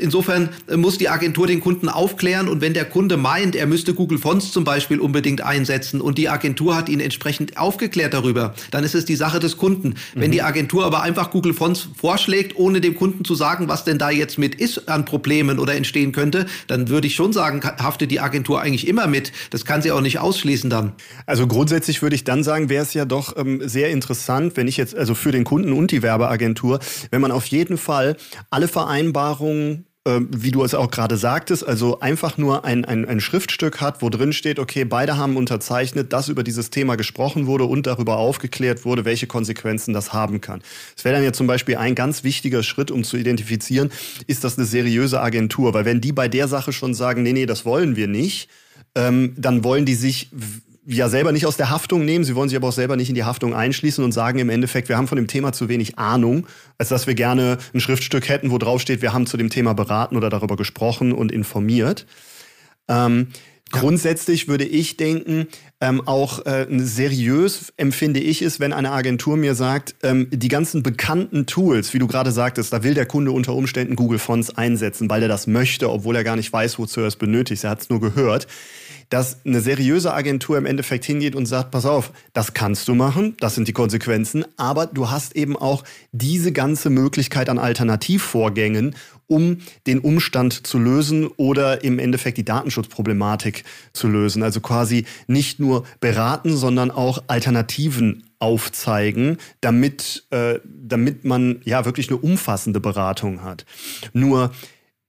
Insofern 0.00 0.50
muss 0.76 0.98
die 0.98 1.08
Agentur 1.08 1.46
den 1.46 1.60
Kunden 1.60 1.88
aufklären 1.88 2.48
und 2.48 2.60
wenn 2.60 2.74
der 2.74 2.84
Kunde 2.84 3.16
meint, 3.16 3.56
er 3.56 3.66
müsste 3.66 3.94
Google 3.94 4.18
Fonts 4.18 4.52
zum 4.52 4.64
Beispiel 4.64 5.00
unbedingt 5.00 5.40
einsetzen 5.42 6.00
und 6.00 6.18
die 6.18 6.28
Agentur 6.28 6.76
hat 6.76 6.88
ihn 6.88 7.00
entsprechend 7.00 7.56
aufgeklärt 7.56 8.12
darüber, 8.12 8.54
dann 8.70 8.84
ist 8.84 8.94
es 8.94 9.06
die 9.06 9.16
Sache 9.16 9.40
des 9.40 9.56
Kunden. 9.56 9.88
Mhm. 9.88 9.94
Wenn 10.14 10.32
die 10.32 10.42
Agentur 10.42 10.84
aber 10.84 11.02
einfach 11.02 11.30
Google 11.30 11.54
Fonts 11.54 11.88
vorschlägt, 11.96 12.56
ohne 12.56 12.80
dem 12.80 12.94
Kunden 12.94 13.24
zu 13.24 13.34
sagen, 13.34 13.68
was 13.68 13.84
denn 13.84 13.96
da 13.96 14.10
jetzt 14.10 14.38
mit 14.38 14.54
ist 14.54 14.88
an 14.88 15.04
Problemen 15.04 15.58
oder 15.58 15.74
entstehen 15.74 16.12
könnte, 16.12 16.46
dann 16.66 16.88
würde 16.88 17.06
ich 17.06 17.14
schon 17.14 17.32
sagen, 17.32 17.62
haftet 17.62 18.10
die 18.10 18.20
Agentur 18.20 18.60
eigentlich 18.60 18.86
immer 18.86 19.06
mit. 19.06 19.32
Das 19.50 19.64
kann 19.64 19.80
sie 19.80 19.92
auch 19.92 20.02
nicht 20.02 20.18
ausschließen 20.18 20.68
dann. 20.68 20.92
Also 21.26 21.46
grundsätzlich 21.46 22.02
würde 22.02 22.16
ich 22.16 22.24
dann 22.24 22.44
sagen, 22.44 22.68
wäre 22.68 22.82
es 22.82 22.92
ja 22.92 23.04
doch 23.04 23.36
ähm, 23.36 23.66
sehr 23.66 23.90
interessant, 23.90 24.56
wenn 24.56 24.68
ich 24.68 24.76
jetzt, 24.76 24.94
also 24.94 25.14
für 25.14 25.32
den 25.32 25.44
Kunden 25.44 25.72
und 25.72 25.90
die 25.90 26.02
Werbeagentur, 26.02 26.80
wenn 27.10 27.20
man 27.20 27.32
auf 27.32 27.46
jeden 27.46 27.78
Fall 27.78 28.16
alle 28.50 28.68
Vereinbarungen 28.68 29.69
ähm, 30.16 30.28
wie 30.30 30.50
du 30.50 30.64
es 30.64 30.74
auch 30.74 30.90
gerade 30.90 31.16
sagtest, 31.16 31.66
also 31.66 32.00
einfach 32.00 32.38
nur 32.38 32.64
ein, 32.64 32.84
ein, 32.84 33.06
ein 33.06 33.20
Schriftstück 33.20 33.80
hat, 33.80 34.02
wo 34.02 34.10
drin 34.10 34.32
steht, 34.32 34.58
okay, 34.58 34.84
beide 34.84 35.16
haben 35.16 35.36
unterzeichnet, 35.36 36.12
dass 36.12 36.28
über 36.28 36.42
dieses 36.42 36.70
Thema 36.70 36.96
gesprochen 36.96 37.46
wurde 37.46 37.64
und 37.64 37.86
darüber 37.86 38.16
aufgeklärt 38.16 38.84
wurde, 38.84 39.04
welche 39.04 39.26
Konsequenzen 39.26 39.94
das 39.94 40.12
haben 40.12 40.40
kann. 40.40 40.62
Es 40.96 41.04
wäre 41.04 41.14
dann 41.14 41.24
ja 41.24 41.32
zum 41.32 41.46
Beispiel 41.46 41.76
ein 41.76 41.94
ganz 41.94 42.24
wichtiger 42.24 42.62
Schritt, 42.62 42.90
um 42.90 43.04
zu 43.04 43.16
identifizieren, 43.16 43.90
ist 44.26 44.44
das 44.44 44.58
eine 44.58 44.66
seriöse 44.66 45.20
Agentur? 45.20 45.74
Weil 45.74 45.84
wenn 45.84 46.00
die 46.00 46.12
bei 46.12 46.28
der 46.28 46.48
Sache 46.48 46.72
schon 46.72 46.94
sagen, 46.94 47.22
nee, 47.22 47.32
nee, 47.32 47.46
das 47.46 47.64
wollen 47.64 47.96
wir 47.96 48.08
nicht, 48.08 48.48
ähm, 48.94 49.34
dann 49.36 49.64
wollen 49.64 49.86
die 49.86 49.94
sich 49.94 50.30
ja 50.96 51.08
selber 51.08 51.32
nicht 51.32 51.46
aus 51.46 51.56
der 51.56 51.70
Haftung 51.70 52.04
nehmen, 52.04 52.24
sie 52.24 52.34
wollen 52.34 52.48
sich 52.48 52.56
aber 52.56 52.68
auch 52.68 52.72
selber 52.72 52.96
nicht 52.96 53.08
in 53.08 53.14
die 53.14 53.24
Haftung 53.24 53.54
einschließen 53.54 54.02
und 54.02 54.12
sagen 54.12 54.38
im 54.38 54.50
Endeffekt, 54.50 54.88
wir 54.88 54.96
haben 54.96 55.08
von 55.08 55.16
dem 55.16 55.26
Thema 55.26 55.52
zu 55.52 55.68
wenig 55.68 55.98
Ahnung, 55.98 56.46
als 56.78 56.88
dass 56.88 57.06
wir 57.06 57.14
gerne 57.14 57.58
ein 57.72 57.80
Schriftstück 57.80 58.28
hätten, 58.28 58.50
wo 58.50 58.58
drauf 58.58 58.80
steht, 58.80 59.02
wir 59.02 59.12
haben 59.12 59.26
zu 59.26 59.36
dem 59.36 59.50
Thema 59.50 59.74
beraten 59.74 60.16
oder 60.16 60.30
darüber 60.30 60.56
gesprochen 60.56 61.12
und 61.12 61.32
informiert. 61.32 62.06
Ähm, 62.88 63.28
ja. 63.72 63.80
Grundsätzlich 63.80 64.48
würde 64.48 64.64
ich 64.64 64.96
denken, 64.96 65.46
ähm, 65.80 66.02
auch 66.06 66.44
äh, 66.44 66.66
seriös 66.70 67.72
empfinde 67.76 68.18
ich 68.18 68.42
es, 68.42 68.58
wenn 68.58 68.72
eine 68.72 68.90
Agentur 68.90 69.36
mir 69.36 69.54
sagt, 69.54 69.94
ähm, 70.02 70.26
die 70.32 70.48
ganzen 70.48 70.82
bekannten 70.82 71.46
Tools, 71.46 71.94
wie 71.94 72.00
du 72.00 72.08
gerade 72.08 72.32
sagtest, 72.32 72.72
da 72.72 72.82
will 72.82 72.94
der 72.94 73.06
Kunde 73.06 73.30
unter 73.30 73.54
Umständen 73.54 73.94
Google 73.94 74.18
Fonts 74.18 74.50
einsetzen, 74.50 75.08
weil 75.08 75.22
er 75.22 75.28
das 75.28 75.46
möchte, 75.46 75.88
obwohl 75.88 76.16
er 76.16 76.24
gar 76.24 76.34
nicht 76.34 76.52
weiß, 76.52 76.80
wozu 76.80 77.00
er 77.00 77.06
es 77.06 77.16
benötigt. 77.16 77.62
Er 77.62 77.70
hat 77.70 77.82
es 77.82 77.90
nur 77.90 78.00
gehört 78.00 78.48
dass 79.10 79.44
eine 79.44 79.60
seriöse 79.60 80.14
Agentur 80.14 80.56
im 80.56 80.66
Endeffekt 80.66 81.04
hingeht 81.04 81.34
und 81.34 81.46
sagt, 81.46 81.72
pass 81.72 81.84
auf, 81.84 82.12
das 82.32 82.54
kannst 82.54 82.88
du 82.88 82.94
machen, 82.94 83.36
das 83.40 83.56
sind 83.56 83.68
die 83.68 83.72
Konsequenzen, 83.72 84.44
aber 84.56 84.86
du 84.86 85.10
hast 85.10 85.36
eben 85.36 85.56
auch 85.56 85.84
diese 86.12 86.52
ganze 86.52 86.90
Möglichkeit 86.90 87.48
an 87.48 87.58
Alternativvorgängen, 87.58 88.94
um 89.26 89.58
den 89.86 89.98
Umstand 90.00 90.66
zu 90.66 90.78
lösen 90.78 91.26
oder 91.26 91.84
im 91.84 91.98
Endeffekt 91.98 92.38
die 92.38 92.44
Datenschutzproblematik 92.44 93.64
zu 93.92 94.08
lösen. 94.08 94.42
Also 94.42 94.60
quasi 94.60 95.04
nicht 95.26 95.60
nur 95.60 95.84
beraten, 96.00 96.56
sondern 96.56 96.90
auch 96.90 97.22
Alternativen 97.28 98.24
aufzeigen, 98.40 99.38
damit, 99.60 100.24
äh, 100.30 100.58
damit 100.64 101.24
man 101.24 101.60
ja 101.64 101.84
wirklich 101.84 102.08
eine 102.08 102.18
umfassende 102.18 102.80
Beratung 102.80 103.42
hat. 103.42 103.66
Nur, 104.12 104.52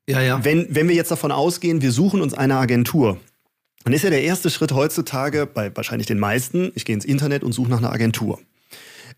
ja, 0.07 0.21
ja. 0.21 0.43
Wenn, 0.43 0.67
wenn 0.69 0.87
wir 0.87 0.95
jetzt 0.95 1.11
davon 1.11 1.31
ausgehen, 1.31 1.81
wir 1.81 1.91
suchen 1.91 2.21
uns 2.21 2.33
eine 2.33 2.57
Agentur, 2.57 3.17
dann 3.83 3.93
ist 3.93 4.03
ja 4.03 4.09
der 4.09 4.23
erste 4.23 4.49
Schritt 4.49 4.71
heutzutage 4.71 5.45
bei 5.45 5.75
wahrscheinlich 5.75 6.07
den 6.07 6.19
meisten, 6.19 6.71
ich 6.75 6.85
gehe 6.85 6.93
ins 6.93 7.05
Internet 7.05 7.43
und 7.43 7.53
suche 7.53 7.69
nach 7.69 7.79
einer 7.79 7.91
Agentur. 7.91 8.39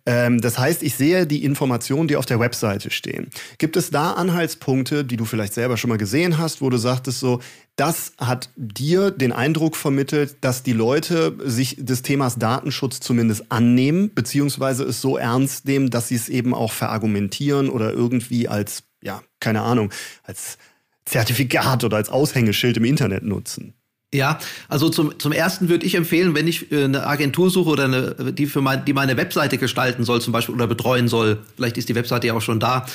Ähm, 0.05 0.41
das 0.41 0.57
heißt, 0.59 0.83
ich 0.83 0.95
sehe 0.95 1.25
die 1.25 1.43
Informationen, 1.43 2.07
die 2.07 2.17
auf 2.17 2.25
der 2.25 2.39
Webseite 2.39 2.89
stehen. 2.91 3.29
Gibt 3.57 3.77
es 3.77 3.89
da 3.89 4.13
Anhaltspunkte, 4.13 5.05
die 5.05 5.15
du 5.15 5.25
vielleicht 5.25 5.53
selber 5.53 5.77
schon 5.77 5.89
mal 5.89 5.97
gesehen 5.97 6.37
hast, 6.37 6.61
wo 6.61 6.69
du 6.69 6.77
sagtest 6.77 7.19
so, 7.19 7.39
das 7.75 8.13
hat 8.17 8.49
dir 8.55 9.11
den 9.11 9.31
Eindruck 9.31 9.75
vermittelt, 9.75 10.37
dass 10.41 10.61
die 10.61 10.73
Leute 10.73 11.37
sich 11.43 11.77
des 11.79 12.01
Themas 12.01 12.37
Datenschutz 12.37 12.99
zumindest 12.99 13.51
annehmen, 13.51 14.11
beziehungsweise 14.13 14.83
es 14.83 14.99
so 14.99 15.17
ernst 15.17 15.65
nehmen, 15.65 15.89
dass 15.89 16.09
sie 16.09 16.15
es 16.15 16.29
eben 16.29 16.53
auch 16.53 16.71
verargumentieren 16.73 17.69
oder 17.69 17.93
irgendwie 17.93 18.47
als, 18.47 18.83
ja, 19.01 19.23
keine 19.39 19.61
Ahnung, 19.61 19.91
als 20.23 20.57
Zertifikat 21.05 21.83
oder 21.83 21.97
als 21.97 22.09
Aushängeschild 22.09 22.77
im 22.77 22.85
Internet 22.85 23.23
nutzen? 23.23 23.73
Ja, 24.13 24.37
also 24.69 24.89
zum, 24.89 25.17
zum 25.19 25.31
ersten 25.31 25.69
würde 25.69 25.85
ich 25.85 25.95
empfehlen, 25.95 26.35
wenn 26.35 26.47
ich 26.47 26.71
äh, 26.71 26.83
eine 26.83 27.07
Agentur 27.07 27.49
suche 27.49 27.69
oder 27.71 27.85
eine, 27.85 28.33
die 28.33 28.45
für 28.45 28.61
mein, 28.61 28.85
die 28.85 28.93
meine 28.93 29.17
Webseite 29.17 29.57
gestalten 29.57 30.03
soll, 30.03 30.21
zum 30.21 30.31
Beispiel 30.31 30.53
oder 30.53 30.67
betreuen 30.67 31.07
soll, 31.07 31.39
vielleicht 31.55 31.77
ist 31.79 31.89
die 31.89 31.95
Webseite 31.95 32.27
ja 32.27 32.35
auch 32.35 32.41
schon 32.41 32.59
da, 32.59 32.85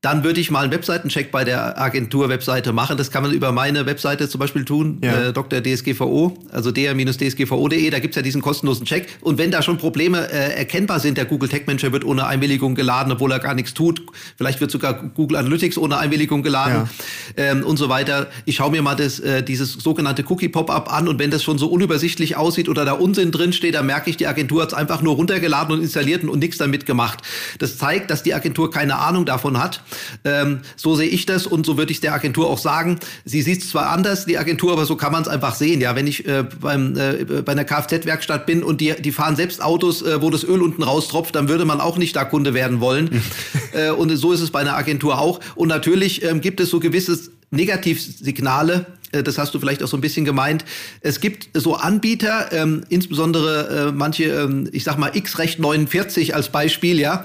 dann 0.00 0.22
würde 0.22 0.40
ich 0.40 0.52
mal 0.52 0.62
einen 0.62 0.72
Webseitencheck 0.72 1.32
bei 1.32 1.42
der 1.42 1.76
Agentur-Webseite 1.80 2.72
machen. 2.72 2.96
Das 2.96 3.10
kann 3.10 3.24
man 3.24 3.32
über 3.32 3.50
meine 3.50 3.84
Webseite 3.84 4.28
zum 4.28 4.38
Beispiel 4.38 4.64
tun, 4.64 4.98
ja. 5.02 5.28
äh, 5.28 5.32
Dr. 5.32 5.60
DSGVO, 5.60 6.38
also 6.52 6.70
der-dsgvo.de, 6.70 7.90
da 7.90 7.98
gibt's 7.98 8.14
ja 8.14 8.22
diesen 8.22 8.40
kostenlosen 8.40 8.86
Check. 8.86 9.08
Und 9.22 9.38
wenn 9.38 9.50
da 9.50 9.60
schon 9.60 9.76
Probleme 9.76 10.30
äh, 10.30 10.54
erkennbar 10.56 11.00
sind, 11.00 11.18
der 11.18 11.24
Google 11.24 11.48
Tag 11.48 11.66
Manager 11.66 11.90
wird 11.90 12.04
ohne 12.04 12.28
Einwilligung 12.28 12.76
geladen, 12.76 13.12
obwohl 13.12 13.32
er 13.32 13.40
gar 13.40 13.54
nichts 13.54 13.74
tut. 13.74 14.00
Vielleicht 14.36 14.60
wird 14.60 14.70
sogar 14.70 14.94
Google 14.94 15.36
Analytics 15.36 15.76
ohne 15.76 15.98
Einwilligung 15.98 16.44
geladen 16.44 16.88
ja. 17.36 17.44
ähm, 17.50 17.64
und 17.64 17.76
so 17.76 17.88
weiter. 17.88 18.28
Ich 18.44 18.54
schaue 18.54 18.70
mir 18.70 18.82
mal 18.82 18.94
das, 18.94 19.18
äh, 19.18 19.42
dieses 19.42 19.72
sogenannte 19.72 20.24
Cookie-Pop-Up 20.28 20.92
an 20.92 21.08
und 21.08 21.18
wenn 21.18 21.32
das 21.32 21.42
schon 21.42 21.58
so 21.58 21.66
unübersichtlich 21.66 22.36
aussieht 22.36 22.68
oder 22.68 22.84
da 22.84 22.92
Unsinn 22.92 23.32
drin 23.32 23.52
steht, 23.52 23.74
dann 23.74 23.86
merke 23.86 24.10
ich, 24.10 24.16
die 24.16 24.28
Agentur 24.28 24.62
hat's 24.62 24.74
einfach 24.74 25.02
nur 25.02 25.16
runtergeladen 25.16 25.74
und 25.74 25.82
installiert 25.82 26.22
und 26.22 26.38
nichts 26.38 26.58
damit 26.58 26.86
gemacht. 26.86 27.18
Das 27.58 27.78
zeigt, 27.78 28.12
dass 28.12 28.22
die 28.22 28.32
Agentur 28.32 28.70
keine 28.70 28.98
Ahnung 28.98 29.24
davon 29.24 29.58
hat 29.58 29.82
ähm, 30.24 30.60
so 30.76 30.94
sehe 30.94 31.08
ich 31.08 31.26
das 31.26 31.46
und 31.46 31.66
so 31.66 31.76
würde 31.76 31.92
ich 31.92 32.00
der 32.00 32.14
Agentur 32.14 32.48
auch 32.48 32.58
sagen. 32.58 32.98
Sie 33.24 33.42
sieht 33.42 33.62
es 33.62 33.70
zwar 33.70 33.90
anders, 33.90 34.26
die 34.26 34.38
Agentur, 34.38 34.72
aber 34.72 34.86
so 34.86 34.96
kann 34.96 35.12
man 35.12 35.22
es 35.22 35.28
einfach 35.28 35.54
sehen. 35.54 35.80
Ja, 35.80 35.94
wenn 35.96 36.06
ich 36.06 36.26
äh, 36.26 36.44
beim, 36.60 36.96
äh, 36.96 37.42
bei 37.42 37.52
einer 37.52 37.64
Kfz-Werkstatt 37.64 38.46
bin 38.46 38.62
und 38.62 38.80
die, 38.80 38.94
die 39.00 39.12
fahren 39.12 39.36
selbst 39.36 39.62
Autos, 39.62 40.02
äh, 40.02 40.20
wo 40.22 40.30
das 40.30 40.44
Öl 40.44 40.62
unten 40.62 40.82
raustropft, 40.82 41.34
dann 41.34 41.48
würde 41.48 41.64
man 41.64 41.80
auch 41.80 41.98
nicht 41.98 42.16
da 42.16 42.24
Kunde 42.24 42.54
werden 42.54 42.80
wollen. 42.80 43.22
äh, 43.72 43.90
und 43.90 44.14
so 44.16 44.32
ist 44.32 44.40
es 44.40 44.50
bei 44.50 44.60
einer 44.60 44.76
Agentur 44.76 45.18
auch. 45.18 45.40
Und 45.54 45.68
natürlich 45.68 46.24
ähm, 46.24 46.40
gibt 46.40 46.60
es 46.60 46.70
so 46.70 46.80
gewisse 46.80 47.18
Negativsignale, 47.50 48.86
äh, 49.12 49.22
das 49.22 49.38
hast 49.38 49.54
du 49.54 49.60
vielleicht 49.60 49.82
auch 49.82 49.88
so 49.88 49.96
ein 49.96 50.00
bisschen 50.00 50.24
gemeint. 50.24 50.64
Es 51.00 51.20
gibt 51.20 51.48
so 51.54 51.76
Anbieter, 51.76 52.52
ähm, 52.52 52.84
insbesondere 52.88 53.88
äh, 53.88 53.92
manche, 53.92 54.24
ähm, 54.24 54.68
ich 54.72 54.84
sag 54.84 54.98
mal 54.98 55.16
X-Recht 55.16 55.58
49 55.58 56.34
als 56.34 56.50
Beispiel, 56.50 56.98
ja, 56.98 57.24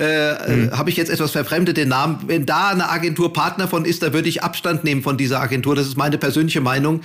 äh, 0.00 0.56
mhm. 0.56 0.78
habe 0.78 0.90
ich 0.90 0.96
jetzt 0.96 1.10
etwas 1.10 1.32
verfremdet 1.32 1.76
den 1.76 1.88
Namen. 1.88 2.20
Wenn 2.26 2.46
da 2.46 2.70
eine 2.70 2.88
Agentur 2.88 3.32
Partner 3.32 3.68
von 3.68 3.84
ist, 3.84 4.02
da 4.02 4.12
würde 4.12 4.28
ich 4.28 4.42
Abstand 4.42 4.82
nehmen 4.82 5.02
von 5.02 5.16
dieser 5.16 5.40
Agentur. 5.40 5.76
Das 5.76 5.86
ist 5.86 5.96
meine 5.96 6.16
persönliche 6.16 6.60
Meinung. 6.60 7.02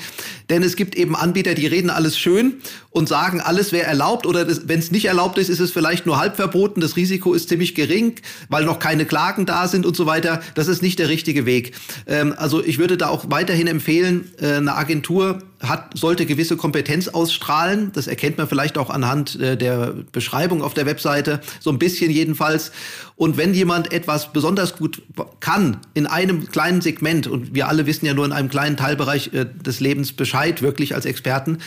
Denn 0.50 0.64
es 0.64 0.76
gibt 0.76 0.96
eben 0.96 1.16
Anbieter, 1.16 1.54
die 1.54 1.68
reden 1.68 1.90
alles 1.90 2.18
schön 2.18 2.56
und 2.92 3.10
sagen, 3.10 3.42
alles 3.42 3.74
wäre 3.74 3.86
erlaubt 3.86 4.26
oder 4.26 4.48
wenn 4.68 4.80
es 4.80 4.92
nicht 4.92 5.06
erlaubt 5.06 5.38
ist, 5.38 5.50
ist 5.50 5.60
es 5.60 5.72
vielleicht 5.72 6.06
nur 6.06 6.18
halb 6.18 6.38
verboten. 6.38 6.80
Das 6.80 6.96
Risiko 6.96 7.34
ist 7.34 7.50
ziemlich 7.50 7.76
gering, 7.76 8.16
weil 8.48 8.64
noch 8.64 8.80
keine 8.80 9.06
Klagen 9.06 9.46
da 9.46 9.68
sind 9.68 9.86
und 9.86 9.98
so 9.98 10.06
weiter. 10.06 10.42
Das 10.54 10.70
ist 10.70 10.82
nicht 10.82 10.98
der 11.00 11.10
richtige 11.10 11.46
Weg. 11.46 11.74
Ähm, 12.08 12.34
also 12.38 12.64
ich 12.64 12.78
würde 12.78 12.96
da 12.96 13.10
auch 13.10 13.26
weiterhin 13.28 13.68
empfehlen, 13.68 14.32
äh, 14.42 14.54
eine 14.54 14.76
Agentur 14.76 15.40
hat, 15.70 15.98
sollte 15.98 16.26
gewisse 16.26 16.58
Kompetenz 16.58 17.08
ausstrahlen. 17.08 17.92
Das 17.94 18.08
erkennt 18.08 18.38
man 18.38 18.48
vielleicht 18.48 18.78
auch 18.78 18.90
anhand 18.90 19.40
äh, 19.40 19.58
der 19.58 19.94
Beschreibung 20.12 20.62
auf 20.62 20.74
der 20.74 20.86
Webseite, 20.86 21.42
so 21.60 21.70
ein 21.70 21.80
bisschen 21.80 22.12
jedenfalls. 22.12 22.72
Und 23.16 23.38
wenn 23.38 23.54
jemand 23.54 23.94
etwas 23.94 24.34
besonders 24.34 24.76
gut 24.76 25.02
kann 25.40 25.78
in 25.94 26.06
einem 26.06 26.50
kleinen 26.50 26.82
Segment, 26.82 27.28
und 27.28 27.56
wir 27.56 27.68
alle 27.68 27.86
wissen 27.86 28.06
ja 28.06 28.14
nur 28.14 28.26
in 28.26 28.34
einem 28.34 28.50
kleinen 28.50 28.76
Teilbereich 28.76 29.34
äh, 29.34 29.46
des 29.46 29.80
Lebens 29.80 30.12
Bescheid, 30.12 30.62
wirklich 30.62 30.96
als 30.96 31.06
Experten, 31.06 31.60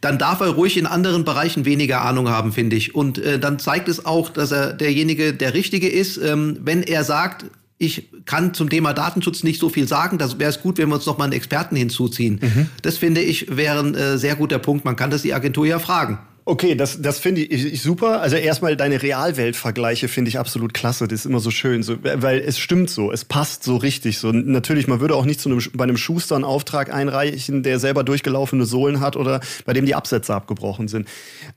dann 0.00 0.18
darf 0.18 0.40
er 0.40 0.48
ruhig 0.48 0.76
in 0.76 0.86
anderen 0.86 1.24
Bereichen 1.24 1.64
weniger 1.64 2.02
Ahnung 2.02 2.28
haben, 2.28 2.52
finde 2.52 2.76
ich. 2.76 2.94
Und 2.94 3.18
äh, 3.18 3.38
dann 3.38 3.58
zeigt 3.58 3.88
es 3.88 4.06
auch, 4.06 4.30
dass 4.30 4.50
er 4.50 4.72
derjenige 4.72 5.32
der 5.32 5.54
Richtige 5.54 5.88
ist, 5.88 6.16
ähm, 6.16 6.58
wenn 6.62 6.82
er 6.82 7.04
sagt, 7.04 7.46
ich 7.78 8.10
kann 8.24 8.54
zum 8.54 8.68
Thema 8.68 8.92
Datenschutz 8.92 9.44
nicht 9.44 9.60
so 9.60 9.68
viel 9.68 9.86
sagen. 9.86 10.18
Das 10.18 10.38
wäre 10.38 10.50
es 10.50 10.60
gut, 10.60 10.78
wenn 10.78 10.88
wir 10.88 10.96
uns 10.96 11.06
noch 11.06 11.16
mal 11.16 11.24
einen 11.24 11.32
Experten 11.32 11.76
hinzuziehen. 11.76 12.40
Mhm. 12.42 12.66
Das 12.82 12.98
finde 12.98 13.20
ich 13.20 13.56
wäre 13.56 13.78
ein 13.78 13.94
äh, 13.94 14.18
sehr 14.18 14.34
guter 14.36 14.58
Punkt. 14.58 14.84
Man 14.84 14.96
kann 14.96 15.10
das 15.10 15.22
die 15.22 15.32
Agentur 15.32 15.66
ja 15.66 15.78
fragen. 15.78 16.18
Okay, 16.48 16.74
das, 16.74 17.02
das 17.02 17.18
finde 17.18 17.42
ich, 17.42 17.66
ich, 17.66 17.82
super. 17.82 18.22
Also 18.22 18.36
erstmal 18.36 18.74
deine 18.74 19.02
Realweltvergleiche 19.02 20.08
finde 20.08 20.30
ich 20.30 20.38
absolut 20.38 20.72
klasse. 20.72 21.06
Das 21.06 21.20
ist 21.20 21.26
immer 21.26 21.40
so 21.40 21.50
schön, 21.50 21.82
so, 21.82 21.96
weil 22.02 22.38
es 22.38 22.58
stimmt 22.58 22.88
so, 22.88 23.12
es 23.12 23.26
passt 23.26 23.64
so 23.64 23.76
richtig. 23.76 24.16
So 24.16 24.32
natürlich, 24.32 24.88
man 24.88 25.00
würde 25.00 25.14
auch 25.14 25.26
nicht 25.26 25.42
zu 25.42 25.50
einem, 25.50 25.62
bei 25.74 25.84
einem 25.84 25.98
Schuster 25.98 26.36
einen 26.36 26.44
Auftrag 26.44 26.90
einreichen, 26.90 27.62
der 27.62 27.78
selber 27.78 28.02
durchgelaufene 28.02 28.64
Sohlen 28.64 29.00
hat 29.00 29.14
oder 29.14 29.42
bei 29.66 29.74
dem 29.74 29.84
die 29.84 29.94
Absätze 29.94 30.34
abgebrochen 30.34 30.88
sind. 30.88 31.06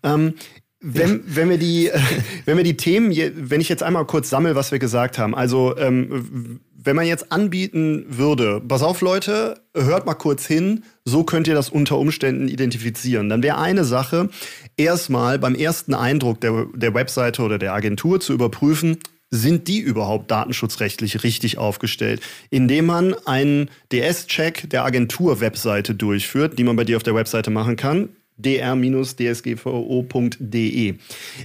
Ähm, 0.03 0.33
wenn, 0.81 1.23
wenn, 1.27 1.49
wir 1.49 1.57
die, 1.57 1.91
wenn 2.45 2.57
wir 2.57 2.63
die 2.63 2.77
Themen, 2.77 3.11
wenn 3.35 3.61
ich 3.61 3.69
jetzt 3.69 3.83
einmal 3.83 4.05
kurz 4.05 4.29
sammle, 4.29 4.55
was 4.55 4.71
wir 4.71 4.79
gesagt 4.79 5.17
haben. 5.17 5.35
Also, 5.35 5.77
ähm, 5.77 6.59
wenn 6.83 6.95
man 6.95 7.05
jetzt 7.05 7.31
anbieten 7.31 8.05
würde, 8.09 8.59
pass 8.67 8.81
auf 8.81 9.01
Leute, 9.01 9.61
hört 9.75 10.07
mal 10.07 10.15
kurz 10.15 10.47
hin, 10.47 10.83
so 11.05 11.23
könnt 11.23 11.47
ihr 11.47 11.53
das 11.53 11.69
unter 11.69 11.99
Umständen 11.99 12.47
identifizieren. 12.47 13.29
Dann 13.29 13.43
wäre 13.43 13.59
eine 13.59 13.83
Sache, 13.83 14.29
erstmal 14.77 15.37
beim 15.37 15.53
ersten 15.53 15.93
Eindruck 15.93 16.41
der, 16.41 16.65
der 16.73 16.95
Webseite 16.95 17.43
oder 17.43 17.59
der 17.59 17.73
Agentur 17.73 18.19
zu 18.19 18.33
überprüfen, 18.33 18.97
sind 19.29 19.67
die 19.67 19.79
überhaupt 19.79 20.31
datenschutzrechtlich 20.31 21.23
richtig 21.23 21.59
aufgestellt, 21.59 22.21
indem 22.49 22.87
man 22.87 23.15
einen 23.25 23.69
DS-Check 23.91 24.69
der 24.71 24.83
Agentur-Webseite 24.83 25.93
durchführt, 25.93 26.57
die 26.57 26.63
man 26.63 26.75
bei 26.75 26.83
dir 26.83 26.97
auf 26.97 27.03
der 27.03 27.15
Webseite 27.15 27.51
machen 27.51 27.75
kann 27.75 28.09
dr-dsgvo.de. 28.41 30.95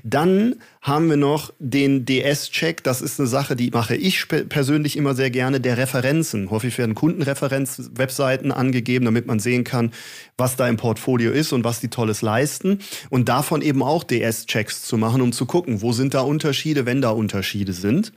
Dann 0.04 0.54
haben 0.80 1.10
wir 1.10 1.16
noch 1.16 1.52
den 1.58 2.04
DS-Check. 2.04 2.84
Das 2.84 3.02
ist 3.02 3.18
eine 3.18 3.28
Sache, 3.28 3.56
die 3.56 3.70
mache 3.70 3.96
ich 3.96 4.28
persönlich 4.28 4.96
immer 4.96 5.14
sehr 5.14 5.30
gerne, 5.30 5.60
der 5.60 5.78
Referenzen. 5.78 6.50
Häufig 6.50 6.78
werden 6.78 6.94
Kundenreferenz-Webseiten 6.94 8.52
angegeben, 8.52 9.04
damit 9.04 9.26
man 9.26 9.40
sehen 9.40 9.64
kann, 9.64 9.90
was 10.36 10.54
da 10.56 10.68
im 10.68 10.76
Portfolio 10.76 11.32
ist 11.32 11.52
und 11.52 11.64
was 11.64 11.80
die 11.80 11.88
Tolles 11.88 12.22
leisten. 12.22 12.78
Und 13.10 13.28
davon 13.28 13.62
eben 13.62 13.82
auch 13.82 14.04
DS-Checks 14.04 14.82
zu 14.82 14.96
machen, 14.96 15.22
um 15.22 15.32
zu 15.32 15.46
gucken, 15.46 15.82
wo 15.82 15.90
sind 15.92 16.14
da 16.14 16.20
Unterschiede, 16.20 16.86
wenn 16.86 17.00
da 17.00 17.10
Unterschiede 17.10 17.72
sind. 17.72 18.12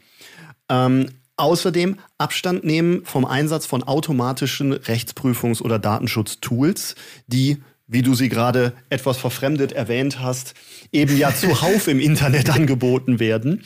Ähm, 0.69 1.07
Außerdem 1.39 1.95
Abstand 2.17 2.65
nehmen 2.65 3.05
vom 3.05 3.24
Einsatz 3.24 3.65
von 3.65 3.81
automatischen 3.81 4.74
Rechtsprüfungs- 4.74 5.62
oder 5.62 5.79
Datenschutztools, 5.79 6.95
die 7.27 7.63
wie 7.89 8.03
du 8.03 8.13
sie 8.13 8.29
gerade 8.29 8.74
etwas 8.89 9.17
verfremdet 9.17 9.74
erwähnt 9.74 10.22
hast, 10.22 10.53
eben 10.91 11.17
ja 11.17 11.34
zuhauf 11.36 11.88
im 11.88 12.00
Internet 12.00 12.50
angeboten 12.55 13.19
werden. 13.19 13.63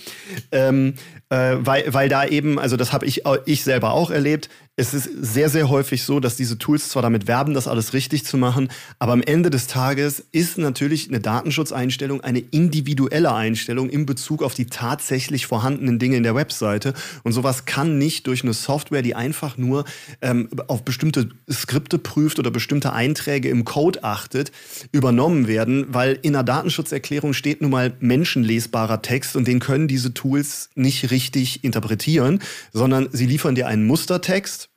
Ähm, 0.52 0.96
äh, 1.34 1.66
weil, 1.66 1.92
weil 1.92 2.10
da 2.10 2.26
eben, 2.26 2.60
also 2.60 2.78
das 2.78 2.94
habe 2.94 3.08
ich, 3.08 3.24
ich 3.46 3.64
selber 3.64 3.94
auch 3.94 4.12
erlebt, 4.12 4.50
es 4.76 4.96
ist 4.96 5.08
sehr, 5.22 5.50
sehr 5.50 5.70
häufig 5.70 6.02
so, 6.02 6.20
dass 6.20 6.36
diese 6.36 6.58
Tools 6.58 6.90
zwar 6.90 7.04
damit 7.04 7.28
werben, 7.28 7.54
das 7.54 7.68
alles 7.68 7.94
richtig 7.94 8.26
zu 8.26 8.38
machen, 8.38 8.70
aber 8.98 9.14
am 9.14 9.22
Ende 9.22 9.52
des 9.52 9.68
Tages 9.68 10.24
ist 10.32 10.58
natürlich 10.58 11.10
eine 11.10 11.20
Datenschutzeinstellung 11.20 12.22
eine 12.22 12.40
individuelle 12.40 13.32
Einstellung 13.36 13.90
in 13.92 14.08
Bezug 14.08 14.42
auf 14.42 14.56
die 14.56 14.66
tatsächlich 14.66 15.46
vorhandenen 15.46 16.00
Dinge 16.00 16.18
in 16.18 16.24
der 16.24 16.34
Webseite. 16.34 16.96
Und 17.22 17.34
sowas 17.34 17.66
kann 17.66 18.00
nicht 18.00 18.26
durch 18.26 18.42
eine 18.42 18.54
Software, 18.54 19.04
die 19.04 19.14
einfach 19.14 19.58
nur 19.58 19.86
ähm, 20.24 20.50
auf 20.68 20.84
bestimmte 20.84 21.30
Skripte 21.52 22.00
prüft 22.00 22.40
oder 22.40 22.50
bestimmte 22.50 22.94
Einträge 22.94 23.50
im 23.50 23.66
Code 23.66 24.04
achtet, 24.04 24.52
übernommen 24.92 25.48
werden, 25.48 25.86
weil 25.90 26.18
in 26.24 26.36
einer 26.36 26.44
Datenschutzerklärung 26.44 27.34
steht 27.34 27.62
nun 27.62 27.70
mal 27.70 27.94
menschenlesbarer 28.00 29.04
Text 29.04 29.36
und 29.36 29.48
den 29.48 29.60
können 29.60 29.88
diese 29.88 30.16
Tools 30.16 30.72
nicht 30.74 31.12
richtig 31.24 31.64
interpretieren, 31.64 32.40
sondern 32.72 33.10
sie 33.12 33.26
liefern 33.26 33.56
dir 33.56 33.68
einen 33.68 33.86
Mustertext 33.86 34.70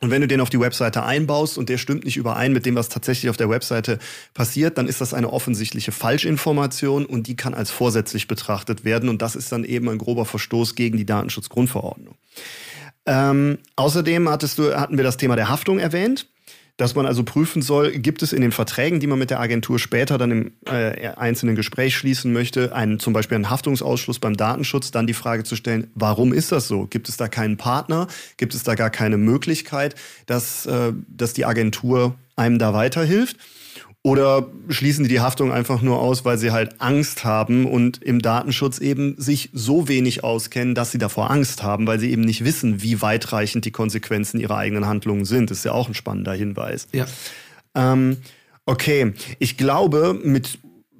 und 0.00 0.10
wenn 0.10 0.22
du 0.22 0.28
den 0.28 0.40
auf 0.40 0.48
die 0.48 0.60
Webseite 0.60 1.02
einbaust 1.02 1.58
und 1.58 1.68
der 1.68 1.76
stimmt 1.76 2.04
nicht 2.04 2.16
überein 2.16 2.52
mit 2.52 2.64
dem, 2.64 2.74
was 2.74 2.88
tatsächlich 2.88 3.28
auf 3.28 3.36
der 3.36 3.50
Webseite 3.50 3.98
passiert, 4.32 4.78
dann 4.78 4.88
ist 4.88 5.00
das 5.00 5.12
eine 5.12 5.30
offensichtliche 5.30 5.92
Falschinformation 5.92 7.04
und 7.04 7.26
die 7.26 7.36
kann 7.36 7.52
als 7.52 7.70
vorsätzlich 7.70 8.26
betrachtet 8.26 8.84
werden. 8.84 9.10
Und 9.10 9.20
das 9.20 9.36
ist 9.36 9.52
dann 9.52 9.62
eben 9.62 9.88
ein 9.90 9.98
grober 9.98 10.24
Verstoß 10.24 10.74
gegen 10.74 10.96
die 10.96 11.04
Datenschutzgrundverordnung. 11.04 12.14
Ähm, 13.04 13.58
außerdem 13.76 14.28
hattest 14.28 14.58
du, 14.58 14.74
hatten 14.74 14.96
wir 14.96 15.04
das 15.04 15.18
Thema 15.18 15.36
der 15.36 15.48
Haftung 15.48 15.78
erwähnt 15.78 16.26
dass 16.80 16.94
man 16.94 17.04
also 17.04 17.24
prüfen 17.24 17.60
soll, 17.60 17.90
gibt 17.92 18.22
es 18.22 18.32
in 18.32 18.40
den 18.40 18.52
Verträgen, 18.52 19.00
die 19.00 19.06
man 19.06 19.18
mit 19.18 19.28
der 19.28 19.38
Agentur 19.38 19.78
später 19.78 20.16
dann 20.16 20.30
im 20.30 20.52
äh, 20.64 21.08
einzelnen 21.08 21.54
Gespräch 21.54 21.94
schließen 21.94 22.32
möchte, 22.32 22.74
einen, 22.74 22.98
zum 22.98 23.12
Beispiel 23.12 23.34
einen 23.34 23.50
Haftungsausschluss 23.50 24.18
beim 24.18 24.34
Datenschutz, 24.34 24.90
dann 24.90 25.06
die 25.06 25.12
Frage 25.12 25.44
zu 25.44 25.56
stellen, 25.56 25.90
warum 25.94 26.32
ist 26.32 26.52
das 26.52 26.68
so? 26.68 26.86
Gibt 26.86 27.10
es 27.10 27.18
da 27.18 27.28
keinen 27.28 27.58
Partner? 27.58 28.06
Gibt 28.38 28.54
es 28.54 28.62
da 28.62 28.76
gar 28.76 28.88
keine 28.88 29.18
Möglichkeit, 29.18 29.94
dass, 30.24 30.64
äh, 30.64 30.94
dass 31.06 31.34
die 31.34 31.44
Agentur 31.44 32.14
einem 32.36 32.58
da 32.58 32.72
weiterhilft? 32.72 33.36
Oder 34.02 34.46
schließen 34.70 35.04
die 35.04 35.10
die 35.10 35.20
Haftung 35.20 35.52
einfach 35.52 35.82
nur 35.82 36.00
aus, 36.00 36.24
weil 36.24 36.38
sie 36.38 36.52
halt 36.52 36.80
Angst 36.80 37.24
haben 37.24 37.66
und 37.66 38.02
im 38.02 38.22
Datenschutz 38.22 38.78
eben 38.78 39.14
sich 39.18 39.50
so 39.52 39.88
wenig 39.88 40.24
auskennen, 40.24 40.74
dass 40.74 40.90
sie 40.90 40.96
davor 40.96 41.30
Angst 41.30 41.62
haben, 41.62 41.86
weil 41.86 42.00
sie 42.00 42.10
eben 42.10 42.22
nicht 42.22 42.42
wissen, 42.42 42.82
wie 42.82 43.02
weitreichend 43.02 43.66
die 43.66 43.72
Konsequenzen 43.72 44.40
ihrer 44.40 44.56
eigenen 44.56 44.86
Handlungen 44.86 45.26
sind. 45.26 45.50
Das 45.50 45.58
ist 45.58 45.64
ja 45.64 45.72
auch 45.72 45.88
ein 45.88 45.94
spannender 45.94 46.32
Hinweis. 46.32 46.88
Ja. 46.92 47.04
Ähm, 47.74 48.16
okay, 48.64 49.12
ich 49.38 49.58
glaube, 49.58 50.18
mit 50.22 50.58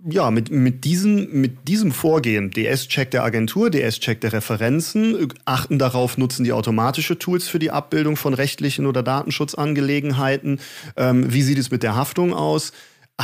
ja, 0.09 0.30
mit, 0.30 0.50
mit, 0.50 0.85
diesem, 0.85 1.40
mit 1.40 1.69
diesem 1.69 1.92
Vorgehen, 1.92 2.50
DS-Check 2.50 3.11
der 3.11 3.23
Agentur, 3.23 3.71
DS-Check 3.71 4.21
der 4.21 4.33
Referenzen, 4.33 5.28
achten 5.45 5.78
darauf, 5.78 6.16
nutzen 6.16 6.45
die 6.45 6.52
automatische 6.52 7.19
Tools 7.19 7.49
für 7.49 7.59
die 7.59 7.71
Abbildung 7.71 8.16
von 8.16 8.33
rechtlichen 8.33 8.87
oder 8.87 9.02
Datenschutzangelegenheiten, 9.02 10.61
ähm, 10.97 11.33
wie 11.33 11.42
sieht 11.42 11.59
es 11.59 11.71
mit 11.71 11.83
der 11.83 11.97
Haftung 11.97 12.33
aus, 12.33 12.73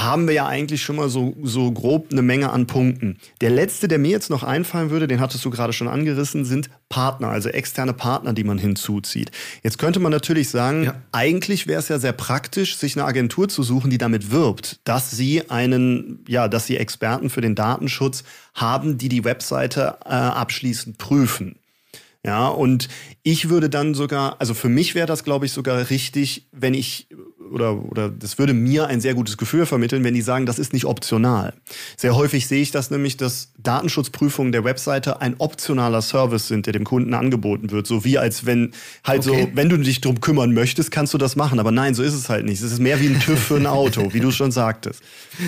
haben 0.03 0.27
wir 0.27 0.35
ja 0.35 0.47
eigentlich 0.47 0.83
schon 0.83 0.97
mal 0.97 1.09
so, 1.09 1.37
so 1.43 1.73
grob 1.73 2.09
eine 2.13 2.23
Menge 2.23 2.51
an 2.51 2.67
Punkten. 2.67 3.19
Der 3.41 3.51
letzte, 3.51 3.89
der 3.89 3.99
mir 3.99 4.11
jetzt 4.11 4.31
noch 4.31 4.43
einfallen 4.43 4.91
würde, 4.91 5.09
den 5.09 5.21
hattest 5.21 5.45
du 5.45 5.51
gerade 5.51 5.73
schon 5.73 5.89
angerissen, 5.89 6.45
sind 6.45 6.69
Partner, 6.89 7.29
also 7.29 7.49
externe 7.49 7.93
Partner, 7.93 8.33
die 8.33 8.45
man 8.45 8.59
hinzuzieht. 8.59 9.31
Jetzt 9.63 9.79
könnte 9.79 9.99
man 9.99 10.13
natürlich 10.13 10.51
sagen, 10.51 10.85
ja. 10.85 10.95
eigentlich 11.13 11.67
wäre 11.67 11.81
es 11.81 11.89
ja 11.89 11.99
sehr 11.99 12.13
praktisch, 12.13 12.77
sich 12.77 12.97
eine 12.97 13.07
Agentur 13.07 13.49
zu 13.49 13.63
suchen, 13.63 13.91
die 13.91 13.99
damit 13.99 14.31
wirbt, 14.31 14.81
dass 14.85 15.11
sie 15.11 15.51
einen, 15.51 16.25
ja, 16.29 16.49
dass 16.49 16.67
sie 16.67 16.77
Experten 16.77 17.31
für 17.31 17.41
den 17.41 17.55
Datenschutz 17.55 18.25
haben, 18.55 18.99
die 18.99 19.09
die 19.09 19.25
Webseite 19.25 19.97
äh, 20.05 20.11
abschließend 20.11 20.99
prüfen. 20.99 21.57
Ja, 22.27 22.49
und 22.49 22.89
ich 23.23 23.49
würde 23.49 23.71
dann 23.71 23.95
sogar, 23.95 24.37
also 24.41 24.53
für 24.53 24.69
mich 24.69 24.97
wäre 24.97 25.07
das, 25.07 25.23
glaube 25.23 25.47
ich, 25.47 25.53
sogar 25.53 25.91
richtig, 25.91 26.49
wenn 26.51 26.75
ich 26.75 27.07
oder, 27.53 27.81
oder 27.91 28.09
das 28.09 28.37
würde 28.39 28.53
mir 28.53 28.89
ein 28.89 29.01
sehr 29.01 29.15
gutes 29.15 29.37
Gefühl 29.37 29.65
vermitteln, 29.65 30.03
wenn 30.03 30.15
die 30.15 30.23
sagen, 30.23 30.45
das 30.45 30.59
ist 30.59 30.73
nicht 30.73 30.85
optional. 30.85 31.55
Sehr 31.97 32.17
häufig 32.17 32.49
sehe 32.49 32.61
ich 32.61 32.73
das 32.73 32.91
nämlich, 32.91 33.17
dass 33.17 33.53
Datenschutzprüfungen 33.59 34.51
der 34.51 34.65
Webseite 34.65 35.21
ein 35.21 35.37
optionaler 35.39 36.03
Service 36.03 36.49
sind, 36.49 36.67
der 36.67 36.73
dem 36.73 36.83
Kunden 36.83 37.15
angeboten 37.15 37.71
wird. 37.71 37.87
So 37.87 38.05
wie 38.05 38.19
als 38.19 38.45
wenn 38.45 38.73
halt 39.05 39.29
okay. 39.29 39.43
so, 39.43 39.57
wenn 39.57 39.69
du 39.69 39.77
dich 39.77 40.01
drum 40.01 40.21
kümmern 40.21 40.53
möchtest, 40.53 40.91
kannst 40.91 41.15
du 41.15 41.19
das 41.19 41.37
machen. 41.37 41.61
Aber 41.61 41.71
nein, 41.71 41.95
so 41.95 42.03
ist 42.03 42.15
es 42.15 42.29
halt 42.29 42.45
nicht. 42.45 42.61
Es 42.61 42.73
ist 42.73 42.81
mehr 42.81 43.01
wie 43.01 43.07
ein 43.07 43.21
TÜV 43.21 43.39
für 43.39 43.57
ein 43.57 43.67
Auto, 43.67 44.13
wie 44.13 44.21
du 44.21 44.33
schon 44.33 44.51
sagtest. 44.51 45.01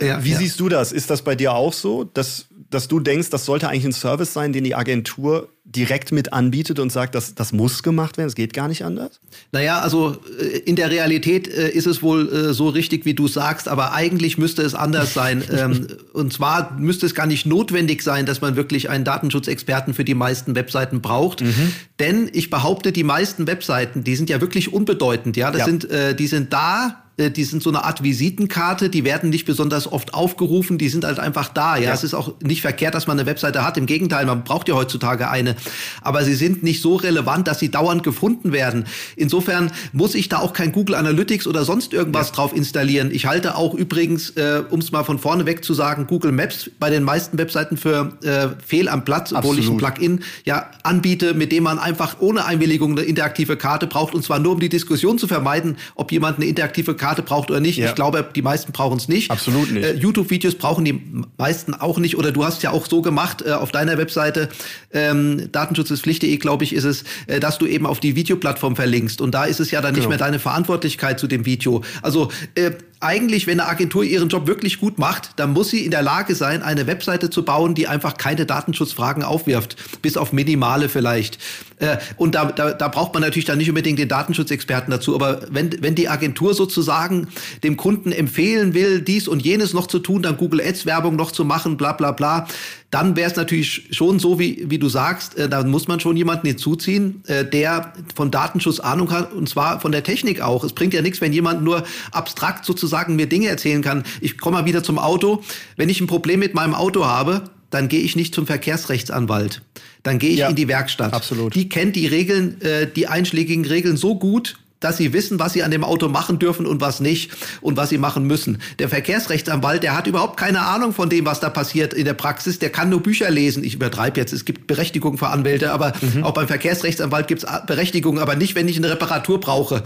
Ja, 0.00 0.22
wie 0.22 0.30
ja. 0.30 0.38
siehst 0.38 0.60
du 0.60 0.68
das? 0.68 0.92
Ist 0.92 1.10
das 1.10 1.22
bei 1.22 1.34
dir 1.34 1.52
auch 1.54 1.72
so, 1.72 2.04
dass, 2.04 2.46
dass 2.70 2.88
du 2.88 3.00
denkst, 3.00 3.30
das 3.30 3.44
sollte 3.44 3.68
eigentlich 3.68 3.86
ein 3.86 3.92
Service 3.92 4.32
sein, 4.32 4.52
den 4.52 4.64
die 4.64 4.74
Agentur 4.74 5.48
direkt 5.64 6.12
mit 6.12 6.32
anbietet 6.32 6.78
und 6.78 6.90
sagt, 6.90 7.14
dass 7.14 7.34
das 7.34 7.52
muss 7.52 7.82
gemacht 7.82 8.16
werden, 8.16 8.28
es 8.28 8.34
geht 8.34 8.54
gar 8.54 8.68
nicht 8.68 8.84
anders? 8.84 9.20
Naja, 9.52 9.80
also 9.80 10.16
äh, 10.40 10.58
in 10.58 10.76
der 10.76 10.90
Realität 10.90 11.46
äh, 11.46 11.70
ist 11.70 11.86
es 11.86 12.02
wohl 12.02 12.28
äh, 12.32 12.54
so 12.54 12.68
richtig, 12.68 13.04
wie 13.04 13.14
du 13.14 13.28
sagst, 13.28 13.68
aber 13.68 13.92
eigentlich 13.92 14.38
müsste 14.38 14.62
es 14.62 14.74
anders 14.74 15.12
sein. 15.12 15.42
ähm, 15.52 15.86
und 16.12 16.32
zwar 16.32 16.78
müsste 16.78 17.06
es 17.06 17.14
gar 17.14 17.26
nicht 17.26 17.46
notwendig 17.46 18.02
sein, 18.02 18.24
dass 18.24 18.40
man 18.40 18.56
wirklich 18.56 18.88
einen 18.88 19.04
Datenschutzexperten 19.04 19.92
für 19.92 20.04
die 20.04 20.14
meisten 20.14 20.54
Webseiten 20.54 21.02
braucht. 21.02 21.42
Mhm. 21.42 21.72
Denn 21.98 22.30
ich 22.32 22.48
behaupte, 22.48 22.92
die 22.92 23.04
meisten 23.04 23.46
Webseiten, 23.46 24.04
die 24.04 24.16
sind 24.16 24.30
ja 24.30 24.40
wirklich 24.40 24.72
unbedeutend. 24.72 25.36
Ja, 25.36 25.50
das 25.50 25.60
ja. 25.60 25.64
sind, 25.66 25.90
äh, 25.90 26.14
die 26.14 26.26
sind 26.26 26.52
da 26.52 27.04
die 27.18 27.44
sind 27.44 27.62
so 27.62 27.70
eine 27.70 27.84
Art 27.84 28.02
Visitenkarte, 28.02 28.90
die 28.90 29.04
werden 29.04 29.30
nicht 29.30 29.44
besonders 29.44 29.90
oft 29.90 30.14
aufgerufen, 30.14 30.78
die 30.78 30.88
sind 30.88 31.04
halt 31.04 31.18
einfach 31.18 31.48
da. 31.48 31.76
Ja, 31.76 31.84
ja. 31.84 31.92
es 31.92 32.04
ist 32.04 32.14
auch 32.14 32.34
nicht 32.40 32.62
verkehrt, 32.62 32.94
dass 32.94 33.06
man 33.08 33.18
eine 33.18 33.26
Webseite 33.26 33.64
hat. 33.64 33.76
Im 33.76 33.86
Gegenteil, 33.86 34.24
man 34.24 34.44
braucht 34.44 34.68
ja 34.68 34.74
heutzutage 34.74 35.28
eine. 35.28 35.56
Aber 36.00 36.24
sie 36.24 36.34
sind 36.34 36.62
nicht 36.62 36.80
so 36.80 36.94
relevant, 36.94 37.48
dass 37.48 37.58
sie 37.58 37.70
dauernd 37.70 38.04
gefunden 38.04 38.52
werden. 38.52 38.86
Insofern 39.16 39.72
muss 39.92 40.14
ich 40.14 40.28
da 40.28 40.38
auch 40.38 40.52
kein 40.52 40.70
Google 40.70 40.94
Analytics 40.94 41.48
oder 41.48 41.64
sonst 41.64 41.92
irgendwas 41.92 42.28
ja. 42.28 42.36
drauf 42.36 42.54
installieren. 42.54 43.10
Ich 43.10 43.26
halte 43.26 43.56
auch 43.56 43.74
übrigens, 43.74 44.30
äh, 44.30 44.62
um 44.70 44.78
es 44.78 44.92
mal 44.92 45.02
von 45.02 45.18
vorne 45.18 45.44
weg 45.44 45.64
zu 45.64 45.74
sagen, 45.74 46.06
Google 46.06 46.30
Maps 46.30 46.70
bei 46.78 46.88
den 46.88 47.02
meisten 47.02 47.36
Webseiten 47.36 47.76
für 47.76 48.12
äh, 48.22 48.48
fehl 48.64 48.88
am 48.88 49.04
Platz, 49.04 49.32
obwohl 49.32 49.58
Absolut. 49.58 49.64
ich 49.64 49.70
ein 49.70 49.76
Plugin 49.76 50.24
ja 50.44 50.70
anbiete, 50.84 51.34
mit 51.34 51.50
dem 51.50 51.64
man 51.64 51.80
einfach 51.80 52.20
ohne 52.20 52.44
Einwilligung 52.44 52.92
eine 52.92 53.02
interaktive 53.02 53.56
Karte 53.56 53.88
braucht. 53.88 54.14
Und 54.14 54.24
zwar 54.24 54.38
nur, 54.38 54.52
um 54.52 54.60
die 54.60 54.68
Diskussion 54.68 55.18
zu 55.18 55.26
vermeiden, 55.26 55.76
ob 55.96 56.12
jemand 56.12 56.36
eine 56.36 56.46
interaktive 56.46 56.94
Karte 56.94 57.07
Karte 57.08 57.22
braucht 57.22 57.50
oder 57.50 57.60
nicht. 57.60 57.78
Ja. 57.78 57.88
Ich 57.88 57.94
glaube, 57.94 58.28
die 58.34 58.42
meisten 58.42 58.72
brauchen 58.72 58.98
es 58.98 59.08
nicht. 59.08 59.30
Absolut 59.30 59.72
nicht. 59.72 59.82
Äh, 59.82 59.94
YouTube-Videos 59.94 60.56
brauchen 60.56 60.84
die 60.84 61.00
meisten 61.38 61.72
auch 61.72 61.98
nicht. 61.98 62.18
Oder 62.18 62.32
du 62.32 62.44
hast 62.44 62.62
ja 62.62 62.70
auch 62.70 62.86
so 62.86 63.00
gemacht 63.00 63.42
äh, 63.46 63.52
auf 63.52 63.72
deiner 63.72 63.96
Webseite, 63.96 64.50
ähm, 64.92 65.50
Datenschutz 65.50 65.90
ist 65.90 66.02
Pflicht.de, 66.02 66.36
glaube 66.36 66.64
ich, 66.64 66.74
ist 66.74 66.84
es, 66.84 67.04
äh, 67.26 67.40
dass 67.40 67.56
du 67.56 67.66
eben 67.66 67.86
auf 67.86 68.00
die 68.00 68.14
Videoplattform 68.14 68.76
verlinkst. 68.76 69.22
Und 69.22 69.34
da 69.34 69.46
ist 69.46 69.58
es 69.58 69.70
ja 69.70 69.80
dann 69.80 69.94
genau. 69.94 70.02
nicht 70.02 70.08
mehr 70.10 70.18
deine 70.18 70.38
Verantwortlichkeit 70.38 71.18
zu 71.18 71.26
dem 71.26 71.46
Video. 71.46 71.82
Also 72.02 72.30
äh, 72.54 72.72
eigentlich, 73.00 73.46
wenn 73.46 73.60
eine 73.60 73.68
Agentur 73.68 74.02
ihren 74.02 74.28
Job 74.28 74.46
wirklich 74.46 74.80
gut 74.80 74.98
macht, 74.98 75.32
dann 75.36 75.52
muss 75.52 75.70
sie 75.70 75.84
in 75.84 75.90
der 75.90 76.02
Lage 76.02 76.34
sein, 76.34 76.62
eine 76.62 76.86
Webseite 76.86 77.30
zu 77.30 77.44
bauen, 77.44 77.74
die 77.74 77.86
einfach 77.86 78.16
keine 78.16 78.44
Datenschutzfragen 78.44 79.22
aufwirft, 79.22 79.76
bis 80.02 80.16
auf 80.16 80.32
minimale 80.32 80.88
vielleicht. 80.88 81.38
Äh, 81.78 81.98
und 82.16 82.34
da, 82.34 82.46
da, 82.46 82.72
da 82.72 82.88
braucht 82.88 83.14
man 83.14 83.22
natürlich 83.22 83.44
dann 83.44 83.58
nicht 83.58 83.68
unbedingt 83.68 83.98
den 83.98 84.08
Datenschutzexperten 84.08 84.90
dazu. 84.90 85.14
Aber 85.14 85.42
wenn, 85.50 85.80
wenn 85.80 85.94
die 85.94 86.08
Agentur 86.08 86.54
sozusagen 86.54 87.28
dem 87.62 87.76
Kunden 87.76 88.10
empfehlen 88.10 88.74
will, 88.74 89.00
dies 89.00 89.28
und 89.28 89.44
jenes 89.44 89.74
noch 89.74 89.86
zu 89.86 90.00
tun, 90.00 90.22
dann 90.22 90.36
Google 90.36 90.60
Ads 90.60 90.86
Werbung 90.86 91.14
noch 91.14 91.30
zu 91.30 91.44
machen, 91.44 91.76
bla 91.76 91.92
bla 91.92 92.10
bla, 92.10 92.48
dann 92.90 93.16
wäre 93.16 93.30
es 93.30 93.36
natürlich 93.36 93.88
schon 93.90 94.18
so, 94.18 94.38
wie, 94.38 94.64
wie 94.70 94.78
du 94.78 94.88
sagst, 94.88 95.36
äh, 95.36 95.48
da 95.48 95.62
muss 95.62 95.88
man 95.88 96.00
schon 96.00 96.16
jemanden 96.16 96.46
hinzuziehen, 96.46 97.22
äh, 97.26 97.44
der 97.44 97.92
von 98.14 98.30
Datenschutz 98.30 98.80
Ahnung 98.80 99.10
hat, 99.10 99.32
und 99.32 99.48
zwar 99.48 99.80
von 99.80 99.92
der 99.92 100.02
Technik 100.02 100.40
auch. 100.40 100.64
Es 100.64 100.72
bringt 100.72 100.94
ja 100.94 101.02
nichts, 101.02 101.20
wenn 101.20 101.32
jemand 101.32 101.62
nur 101.62 101.84
abstrakt 102.12 102.64
sozusagen 102.64 103.16
mir 103.16 103.26
Dinge 103.26 103.48
erzählen 103.48 103.82
kann. 103.82 104.04
Ich 104.20 104.38
komme 104.38 104.58
mal 104.58 104.64
wieder 104.64 104.82
zum 104.82 104.98
Auto. 104.98 105.42
Wenn 105.76 105.90
ich 105.90 106.00
ein 106.00 106.06
Problem 106.06 106.40
mit 106.40 106.54
meinem 106.54 106.74
Auto 106.74 107.04
habe, 107.04 107.44
dann 107.70 107.88
gehe 107.88 108.00
ich 108.00 108.16
nicht 108.16 108.34
zum 108.34 108.46
Verkehrsrechtsanwalt. 108.46 109.60
Dann 110.02 110.18
gehe 110.18 110.30
ich 110.30 110.38
ja, 110.38 110.48
in 110.48 110.56
die 110.56 110.68
Werkstatt. 110.68 111.12
Absolut. 111.12 111.54
Die 111.54 111.68
kennt 111.68 111.94
die 111.94 112.06
Regeln, 112.06 112.60
äh, 112.62 112.86
die 112.90 113.06
einschlägigen 113.06 113.66
Regeln 113.66 113.98
so 113.98 114.18
gut, 114.18 114.56
dass 114.80 114.96
sie 114.96 115.12
wissen, 115.12 115.38
was 115.38 115.52
sie 115.52 115.62
an 115.62 115.70
dem 115.70 115.84
Auto 115.84 116.08
machen 116.08 116.38
dürfen 116.38 116.66
und 116.66 116.80
was 116.80 117.00
nicht 117.00 117.32
und 117.60 117.76
was 117.76 117.88
sie 117.88 117.98
machen 117.98 118.24
müssen. 118.24 118.58
Der 118.78 118.88
Verkehrsrechtsanwalt, 118.88 119.82
der 119.82 119.96
hat 119.96 120.06
überhaupt 120.06 120.36
keine 120.36 120.60
Ahnung 120.60 120.92
von 120.92 121.08
dem, 121.08 121.26
was 121.26 121.40
da 121.40 121.50
passiert 121.50 121.92
in 121.94 122.04
der 122.04 122.14
Praxis. 122.14 122.58
Der 122.58 122.70
kann 122.70 122.88
nur 122.88 123.02
Bücher 123.02 123.30
lesen. 123.30 123.64
Ich 123.64 123.74
übertreibe 123.74 124.20
jetzt, 124.20 124.32
es 124.32 124.44
gibt 124.44 124.66
Berechtigung 124.66 125.18
für 125.18 125.28
Anwälte, 125.28 125.72
aber 125.72 125.92
mhm. 126.00 126.24
auch 126.24 126.32
beim 126.32 126.46
Verkehrsrechtsanwalt 126.46 127.26
gibt 127.26 127.42
es 127.42 127.66
Berechtigung, 127.66 128.18
aber 128.18 128.36
nicht, 128.36 128.54
wenn 128.54 128.68
ich 128.68 128.76
eine 128.76 128.90
Reparatur 128.90 129.40
brauche. 129.40 129.82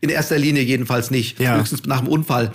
In 0.00 0.10
erster 0.10 0.38
Linie 0.38 0.62
jedenfalls 0.62 1.10
nicht. 1.10 1.40
Ja. 1.40 1.58
Höchstens 1.58 1.86
nach 1.86 2.00
dem 2.00 2.08
Unfall. 2.08 2.52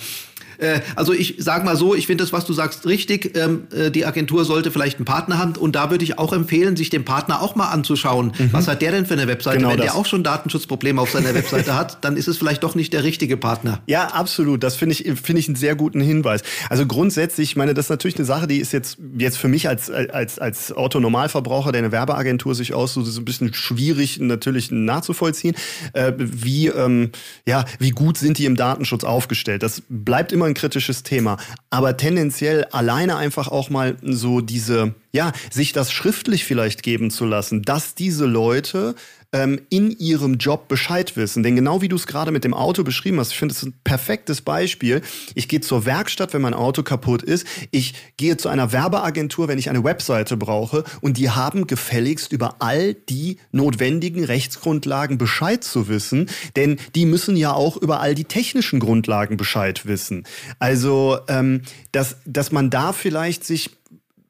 Äh, 0.59 0.81
also 0.95 1.13
ich 1.13 1.35
sage 1.39 1.65
mal 1.65 1.75
so, 1.75 1.95
ich 1.95 2.07
finde 2.07 2.23
das, 2.23 2.33
was 2.33 2.45
du 2.45 2.53
sagst, 2.53 2.85
richtig. 2.85 3.37
Ähm, 3.37 3.67
äh, 3.73 3.91
die 3.91 4.05
Agentur 4.05 4.45
sollte 4.45 4.71
vielleicht 4.71 4.97
einen 4.97 5.05
Partner 5.05 5.37
haben 5.37 5.55
und 5.55 5.75
da 5.75 5.89
würde 5.89 6.03
ich 6.03 6.17
auch 6.17 6.33
empfehlen, 6.33 6.75
sich 6.75 6.89
den 6.89 7.05
Partner 7.05 7.41
auch 7.41 7.55
mal 7.55 7.69
anzuschauen. 7.69 8.33
Mhm. 8.37 8.49
Was 8.51 8.67
hat 8.67 8.81
der 8.81 8.91
denn 8.91 9.05
für 9.05 9.13
eine 9.13 9.27
Webseite? 9.27 9.57
Genau 9.57 9.69
Wenn 9.69 9.77
das. 9.77 9.87
der 9.87 9.95
auch 9.95 10.05
schon 10.05 10.23
Datenschutzprobleme 10.23 11.01
auf 11.01 11.11
seiner 11.11 11.33
Webseite 11.33 11.75
hat, 11.75 12.03
dann 12.03 12.17
ist 12.17 12.27
es 12.27 12.37
vielleicht 12.37 12.63
doch 12.63 12.75
nicht 12.75 12.93
der 12.93 13.03
richtige 13.03 13.37
Partner. 13.37 13.81
Ja, 13.89 14.07
absolut. 14.07 14.61
Das 14.63 14.75
finde 14.75 14.93
ich, 14.93 14.99
finde 15.19 15.39
ich 15.39 15.47
einen 15.47 15.55
sehr 15.55 15.75
guten 15.75 15.99
Hinweis. 15.99 16.41
Also 16.69 16.85
grundsätzlich, 16.85 17.51
ich 17.51 17.55
meine, 17.55 17.73
das 17.73 17.85
ist 17.85 17.89
natürlich 17.89 18.17
eine 18.17 18.25
Sache, 18.25 18.45
die 18.45 18.57
ist 18.57 18.71
jetzt, 18.71 18.97
jetzt 19.17 19.37
für 19.37 19.47
mich 19.47 19.67
als, 19.67 19.89
als, 19.89 20.37
als 20.37 20.71
Autonormalverbraucher, 20.71 21.71
der 21.71 21.79
eine 21.79 21.91
Werbeagentur 21.91 22.53
sich 22.53 22.75
aussucht, 22.75 23.07
so 23.07 23.19
ein 23.19 23.25
bisschen 23.25 23.53
schwierig 23.53 24.19
natürlich 24.19 24.69
nachzuvollziehen. 24.69 25.55
Äh, 25.93 26.13
wie, 26.17 26.67
ähm, 26.67 27.11
ja, 27.47 27.65
wie 27.79 27.89
gut 27.89 28.17
sind 28.17 28.37
die 28.37 28.45
im 28.45 28.55
Datenschutz 28.55 29.03
aufgestellt? 29.03 29.63
Das 29.63 29.81
bleibt 29.89 30.31
immer 30.31 30.48
ein 30.49 30.53
kritisches 30.53 31.03
Thema. 31.03 31.37
Aber 31.69 31.97
tendenziell 31.97 32.65
alleine 32.65 33.17
einfach 33.17 33.47
auch 33.47 33.69
mal 33.69 33.97
so 34.01 34.41
diese, 34.41 34.93
ja, 35.11 35.31
sich 35.51 35.73
das 35.73 35.91
schriftlich 35.91 36.45
vielleicht 36.45 36.83
geben 36.83 37.11
zu 37.11 37.25
lassen, 37.25 37.61
dass 37.61 37.95
diese 37.95 38.25
Leute 38.25 38.95
ähm, 39.31 39.61
in 39.69 39.91
ihrem 39.91 40.37
Job 40.37 40.67
Bescheid 40.67 41.15
wissen. 41.15 41.43
Denn 41.43 41.55
genau 41.55 41.81
wie 41.81 41.87
du 41.87 41.95
es 41.95 42.07
gerade 42.07 42.31
mit 42.31 42.43
dem 42.43 42.53
Auto 42.53 42.83
beschrieben 42.83 43.19
hast, 43.19 43.31
ich 43.31 43.37
finde 43.37 43.53
es 43.53 43.63
ein 43.63 43.73
perfektes 43.83 44.41
Beispiel. 44.41 45.01
Ich 45.35 45.47
gehe 45.47 45.61
zur 45.61 45.85
Werkstatt, 45.85 46.33
wenn 46.33 46.41
mein 46.41 46.53
Auto 46.53 46.83
kaputt 46.83 47.21
ist. 47.21 47.45
Ich 47.71 47.93
gehe 48.17 48.37
zu 48.37 48.49
einer 48.49 48.71
Werbeagentur, 48.71 49.47
wenn 49.47 49.59
ich 49.59 49.69
eine 49.69 49.83
Webseite 49.83 50.37
brauche. 50.37 50.83
Und 51.01 51.17
die 51.17 51.29
haben 51.29 51.67
gefälligst 51.67 52.33
über 52.33 52.55
all 52.59 52.93
die 52.93 53.37
notwendigen 53.51 54.23
Rechtsgrundlagen 54.23 55.17
Bescheid 55.17 55.63
zu 55.63 55.87
wissen. 55.87 56.29
Denn 56.55 56.77
die 56.95 57.05
müssen 57.05 57.37
ja 57.37 57.53
auch 57.53 57.77
über 57.77 57.99
all 57.99 58.15
die 58.15 58.25
technischen 58.25 58.79
Grundlagen 58.79 59.37
Bescheid 59.37 59.85
wissen. 59.85 60.23
Also, 60.57 61.19
ähm, 61.27 61.61
dass, 61.91 62.17
dass 62.25 62.51
man 62.51 62.69
da 62.69 62.93
vielleicht 62.93 63.43
sich 63.43 63.71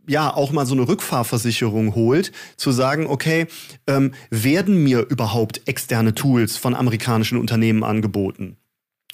ja 0.10 0.34
auch 0.34 0.52
mal 0.52 0.66
so 0.66 0.74
eine 0.74 0.88
Rückfahrversicherung 0.88 1.96
holt, 1.96 2.32
zu 2.58 2.72
sagen, 2.72 3.08
okay, 3.08 3.48
ähm, 3.88 4.14
werden 4.30 4.84
mir 4.84 5.06
überhaupt 5.10 5.62
externe 5.68 6.14
Tools 6.16 6.58
von 6.58 6.76
amerikanischen 6.76 7.38
Unternehmen 7.38 7.84
angeboten? 7.84 8.58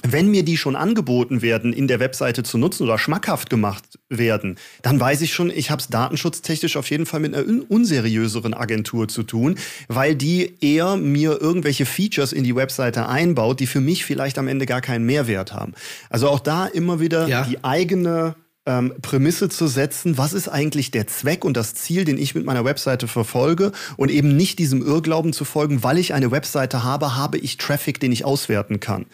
Wenn 0.08 0.30
mir 0.30 0.44
die 0.44 0.58
schon 0.58 0.76
angeboten 0.76 1.42
werden, 1.42 1.74
in 1.74 1.88
der 1.88 2.00
Webseite 2.00 2.44
zu 2.44 2.58
nutzen 2.58 2.84
oder 2.84 3.00
schmackhaft 3.00 3.50
gemacht 3.50 3.98
werden, 4.10 4.58
dann 4.84 5.00
weiß 5.00 5.22
ich 5.22 5.34
schon, 5.34 5.50
ich 5.50 5.72
habe 5.72 5.82
es 5.82 5.88
datenschutztechnisch 5.88 6.78
auf 6.78 6.90
jeden 6.92 7.06
Fall 7.06 7.22
mit 7.22 7.34
einer 7.34 7.46
unseriöseren 7.70 8.54
Agentur 8.54 9.08
zu 9.08 9.24
tun, 9.24 9.56
weil 9.88 10.16
die 10.16 10.58
eher 10.62 10.96
mir 10.98 11.42
irgendwelche 11.42 11.86
Features 11.86 12.34
in 12.34 12.44
die 12.44 12.56
Webseite 12.56 13.08
einbaut, 13.08 13.60
die 13.60 13.68
für 13.68 13.82
mich 13.82 14.06
vielleicht 14.06 14.38
am 14.38 14.48
Ende 14.48 14.66
gar 14.66 14.82
keinen 14.82 15.06
Mehrwert 15.06 15.54
haben. 15.54 15.74
Also 16.10 16.30
auch 16.30 16.40
da 16.40 16.68
immer 16.68 17.00
wieder 17.00 17.28
ja. 17.28 17.44
die 17.44 17.64
eigene 17.64 18.36
ähm, 18.66 18.94
Prämisse 19.02 19.50
zu 19.50 19.68
setzen, 19.68 20.18
was 20.18 20.34
ist 20.34 20.48
eigentlich 20.48 20.92
der 20.92 21.08
Zweck 21.08 21.46
und 21.46 21.56
das 21.56 21.76
Ziel, 21.76 22.06
den 22.06 22.18
ich 22.18 22.36
mit 22.36 22.46
meiner 22.46 22.66
Webseite 22.66 23.08
verfolge 23.08 23.72
und 23.98 24.10
eben 24.10 24.36
nicht 24.36 24.60
diesem 24.60 24.86
Irrglauben 24.86 25.34
zu 25.34 25.46
folgen, 25.46 25.84
weil 25.84 25.98
ich 25.98 26.14
eine 26.14 26.32
Webseite 26.32 26.84
habe, 26.84 27.16
habe 27.16 27.38
ich 27.38 27.58
Traffic, 27.58 28.00
den 28.00 28.12
ich 28.12 28.26
auswerten 28.26 28.80
kann. 28.80 29.06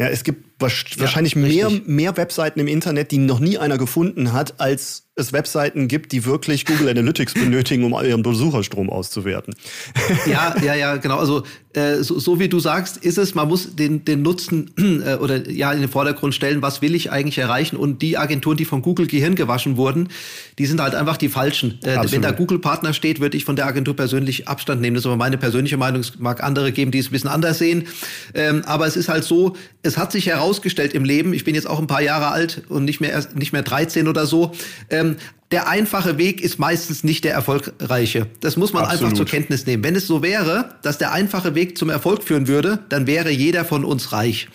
Ja, 0.00 0.06
es 0.06 0.22
gibt 0.22 0.60
wahrscheinlich 0.60 1.34
ja, 1.34 1.40
mehr, 1.40 1.80
mehr 1.86 2.16
Webseiten 2.16 2.60
im 2.60 2.68
Internet, 2.68 3.10
die 3.10 3.18
noch 3.18 3.40
nie 3.40 3.58
einer 3.58 3.78
gefunden 3.78 4.32
hat, 4.32 4.60
als 4.60 5.08
es 5.16 5.32
Webseiten 5.32 5.88
gibt, 5.88 6.12
die 6.12 6.24
wirklich 6.24 6.66
Google 6.66 6.88
Analytics 6.88 7.34
benötigen, 7.34 7.82
um 7.82 7.92
ihren 8.04 8.22
Besucherstrom 8.22 8.90
auszuwerten. 8.90 9.54
Ja, 10.26 10.54
ja, 10.62 10.74
ja, 10.74 10.96
genau. 10.98 11.18
Also 11.18 11.42
äh, 11.74 12.02
so, 12.02 12.18
so, 12.18 12.40
wie 12.40 12.48
du 12.48 12.60
sagst, 12.60 12.96
ist 12.96 13.18
es, 13.18 13.34
man 13.34 13.46
muss 13.46 13.76
den, 13.76 14.04
den 14.04 14.22
Nutzen 14.22 14.70
äh, 15.06 15.16
oder 15.16 15.50
ja 15.50 15.70
in 15.72 15.80
den 15.80 15.90
Vordergrund 15.90 16.34
stellen, 16.34 16.62
was 16.62 16.80
will 16.80 16.94
ich 16.94 17.12
eigentlich 17.12 17.38
erreichen? 17.38 17.76
Und 17.76 18.00
die 18.00 18.16
Agenturen, 18.16 18.56
die 18.56 18.64
von 18.64 18.80
Google 18.80 19.06
Gehirn 19.06 19.34
gewaschen 19.34 19.76
wurden, 19.76 20.08
die 20.58 20.64
sind 20.64 20.80
halt 20.80 20.94
einfach 20.94 21.18
die 21.18 21.28
falschen. 21.28 21.78
Äh, 21.82 21.98
wenn 22.10 22.22
da 22.22 22.30
Google-Partner 22.30 22.94
steht, 22.94 23.20
würde 23.20 23.36
ich 23.36 23.44
von 23.44 23.54
der 23.54 23.66
Agentur 23.66 23.94
persönlich 23.94 24.48
Abstand 24.48 24.80
nehmen. 24.80 24.94
Das 24.94 25.02
ist 25.02 25.06
aber 25.06 25.16
meine 25.16 25.36
persönliche 25.36 25.76
Meinung. 25.76 26.00
Es 26.00 26.18
mag 26.18 26.42
andere 26.42 26.72
geben, 26.72 26.90
die 26.90 26.98
es 26.98 27.08
ein 27.08 27.12
bisschen 27.12 27.30
anders 27.30 27.58
sehen. 27.58 27.86
Ähm, 28.34 28.62
aber 28.64 28.86
es 28.86 28.96
ist 28.96 29.10
halt 29.10 29.24
so, 29.24 29.54
es 29.82 29.98
hat 29.98 30.10
sich 30.10 30.26
herausgestellt 30.26 30.94
im 30.94 31.04
Leben, 31.04 31.34
ich 31.34 31.44
bin 31.44 31.54
jetzt 31.54 31.68
auch 31.68 31.78
ein 31.78 31.86
paar 31.86 32.02
Jahre 32.02 32.28
alt 32.28 32.62
und 32.68 32.84
nicht 32.84 33.00
mehr, 33.00 33.26
nicht 33.34 33.52
mehr 33.52 33.62
13 33.62 34.08
oder 34.08 34.26
so, 34.26 34.52
ähm, 34.88 35.16
der 35.50 35.66
einfache 35.66 36.18
Weg 36.18 36.42
ist 36.42 36.58
meistens 36.58 37.04
nicht 37.04 37.24
der 37.24 37.32
erfolgreiche. 37.32 38.26
Das 38.40 38.58
muss 38.58 38.74
man 38.74 38.84
Absolut. 38.84 39.04
einfach 39.04 39.16
zur 39.16 39.26
Kenntnis 39.26 39.64
nehmen. 39.64 39.82
Wenn 39.82 39.96
es 39.96 40.06
so 40.06 40.22
wäre, 40.22 40.74
dass 40.82 40.98
der 40.98 41.12
einfache 41.12 41.54
Weg 41.54 41.78
zum 41.78 41.88
Erfolg 41.88 42.22
führen 42.22 42.48
würde, 42.48 42.80
dann 42.90 43.06
wäre 43.06 43.30
jeder 43.30 43.64
von 43.64 43.84
uns 43.84 44.12
reich. 44.12 44.48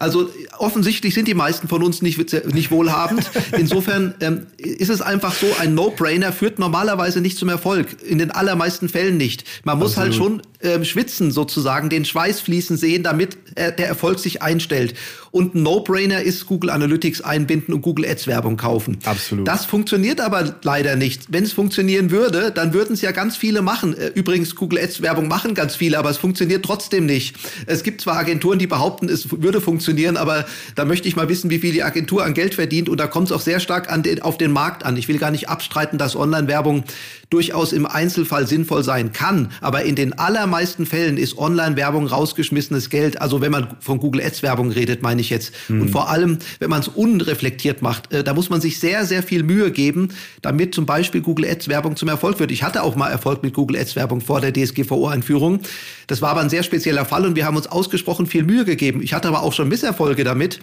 Also 0.00 0.30
offensichtlich 0.58 1.14
sind 1.14 1.28
die 1.28 1.34
meisten 1.34 1.68
von 1.68 1.82
uns 1.84 2.02
nicht, 2.02 2.18
nicht 2.52 2.72
wohlhabend. 2.72 3.30
Insofern 3.56 4.14
ähm, 4.20 4.46
ist 4.56 4.90
es 4.90 5.00
einfach 5.00 5.32
so, 5.32 5.46
ein 5.60 5.74
No-Brainer 5.74 6.32
führt 6.32 6.58
normalerweise 6.58 7.20
nicht 7.20 7.38
zum 7.38 7.48
Erfolg. 7.48 8.02
In 8.02 8.18
den 8.18 8.32
allermeisten 8.32 8.88
Fällen 8.88 9.16
nicht. 9.16 9.44
Man 9.62 9.78
muss 9.78 9.96
halt 9.96 10.08
Absolut. 10.08 10.32
halt 10.32 10.44
schon 10.44 10.51
ähm, 10.62 10.84
schwitzen 10.84 11.30
sozusagen, 11.30 11.90
den 11.90 12.04
Schweiß 12.04 12.40
fließen 12.40 12.76
sehen, 12.76 13.02
damit 13.02 13.36
äh, 13.56 13.72
der 13.72 13.88
Erfolg 13.88 14.18
sich 14.18 14.42
einstellt. 14.42 14.94
Und 15.30 15.54
ein 15.54 15.62
No-Brainer 15.62 16.22
ist 16.22 16.46
Google 16.46 16.70
Analytics 16.70 17.22
einbinden 17.22 17.72
und 17.72 17.80
Google 17.80 18.06
Ads 18.06 18.26
Werbung 18.26 18.56
kaufen. 18.56 18.98
Absolut. 19.04 19.48
Das 19.48 19.64
funktioniert 19.64 20.20
aber 20.20 20.56
leider 20.62 20.96
nicht. 20.96 21.32
Wenn 21.32 21.44
es 21.44 21.52
funktionieren 21.52 22.10
würde, 22.10 22.50
dann 22.50 22.74
würden 22.74 22.92
es 22.92 23.00
ja 23.00 23.12
ganz 23.12 23.36
viele 23.36 23.62
machen. 23.62 23.96
Äh, 23.96 24.08
übrigens, 24.08 24.56
Google 24.56 24.78
Ads 24.78 25.02
Werbung 25.02 25.28
machen 25.28 25.54
ganz 25.54 25.76
viele, 25.76 25.98
aber 25.98 26.10
es 26.10 26.18
funktioniert 26.18 26.64
trotzdem 26.64 27.06
nicht. 27.06 27.36
Es 27.66 27.82
gibt 27.82 28.00
zwar 28.00 28.16
Agenturen, 28.16 28.58
die 28.58 28.66
behaupten, 28.66 29.08
es 29.08 29.30
würde 29.30 29.60
funktionieren, 29.60 29.82
funktionieren, 29.82 30.16
aber 30.16 30.44
da 30.74 30.84
möchte 30.84 31.08
ich 31.08 31.16
mal 31.16 31.28
wissen, 31.28 31.50
wie 31.50 31.58
viel 31.58 31.72
die 31.72 31.82
Agentur 31.82 32.24
an 32.24 32.34
Geld 32.34 32.54
verdient 32.54 32.88
und 32.88 32.98
da 32.98 33.06
kommt 33.06 33.28
es 33.28 33.32
auch 33.32 33.40
sehr 33.40 33.60
stark 33.60 33.90
an 33.90 34.02
den, 34.02 34.22
auf 34.22 34.38
den 34.38 34.52
Markt 34.52 34.84
an. 34.84 34.96
Ich 34.96 35.08
will 35.08 35.18
gar 35.18 35.30
nicht 35.30 35.48
abstreiten, 35.48 35.98
dass 35.98 36.14
Online-Werbung 36.14 36.84
durchaus 37.30 37.72
im 37.72 37.86
Einzelfall 37.86 38.46
sinnvoll 38.46 38.84
sein 38.84 39.12
kann, 39.12 39.50
aber 39.60 39.84
in 39.84 39.96
den 39.96 40.12
allermeisten 40.12 40.51
Fällen 40.86 41.16
ist 41.16 41.38
Online-Werbung 41.38 42.06
rausgeschmissenes 42.06 42.90
Geld. 42.90 43.20
Also 43.20 43.40
wenn 43.40 43.50
man 43.50 43.76
von 43.80 43.98
Google 43.98 44.22
Ads-Werbung 44.22 44.70
redet, 44.70 45.02
meine 45.02 45.20
ich 45.20 45.30
jetzt. 45.30 45.52
Mhm. 45.68 45.82
Und 45.82 45.88
vor 45.90 46.10
allem, 46.10 46.38
wenn 46.58 46.70
man 46.70 46.80
es 46.80 46.88
unreflektiert 46.88 47.82
macht, 47.82 48.12
äh, 48.12 48.22
da 48.22 48.34
muss 48.34 48.50
man 48.50 48.60
sich 48.60 48.78
sehr, 48.78 49.06
sehr 49.06 49.22
viel 49.22 49.42
Mühe 49.42 49.70
geben, 49.70 50.10
damit 50.42 50.74
zum 50.74 50.86
Beispiel 50.86 51.20
Google 51.20 51.48
Ads-Werbung 51.48 51.96
zum 51.96 52.08
Erfolg 52.08 52.38
wird. 52.38 52.50
Ich 52.50 52.62
hatte 52.62 52.82
auch 52.82 52.96
mal 52.96 53.10
Erfolg 53.10 53.42
mit 53.42 53.54
Google 53.54 53.78
Ads-Werbung 53.78 54.20
vor 54.20 54.40
der 54.40 54.52
DSGVO-Einführung. 54.52 55.60
Das 56.06 56.22
war 56.22 56.30
aber 56.30 56.40
ein 56.40 56.50
sehr 56.50 56.62
spezieller 56.62 57.04
Fall 57.04 57.26
und 57.26 57.36
wir 57.36 57.46
haben 57.46 57.56
uns 57.56 57.66
ausgesprochen 57.66 58.26
viel 58.26 58.44
Mühe 58.44 58.64
gegeben. 58.64 59.02
Ich 59.02 59.14
hatte 59.14 59.28
aber 59.28 59.42
auch 59.42 59.52
schon 59.52 59.68
Misserfolge 59.68 60.24
damit 60.24 60.60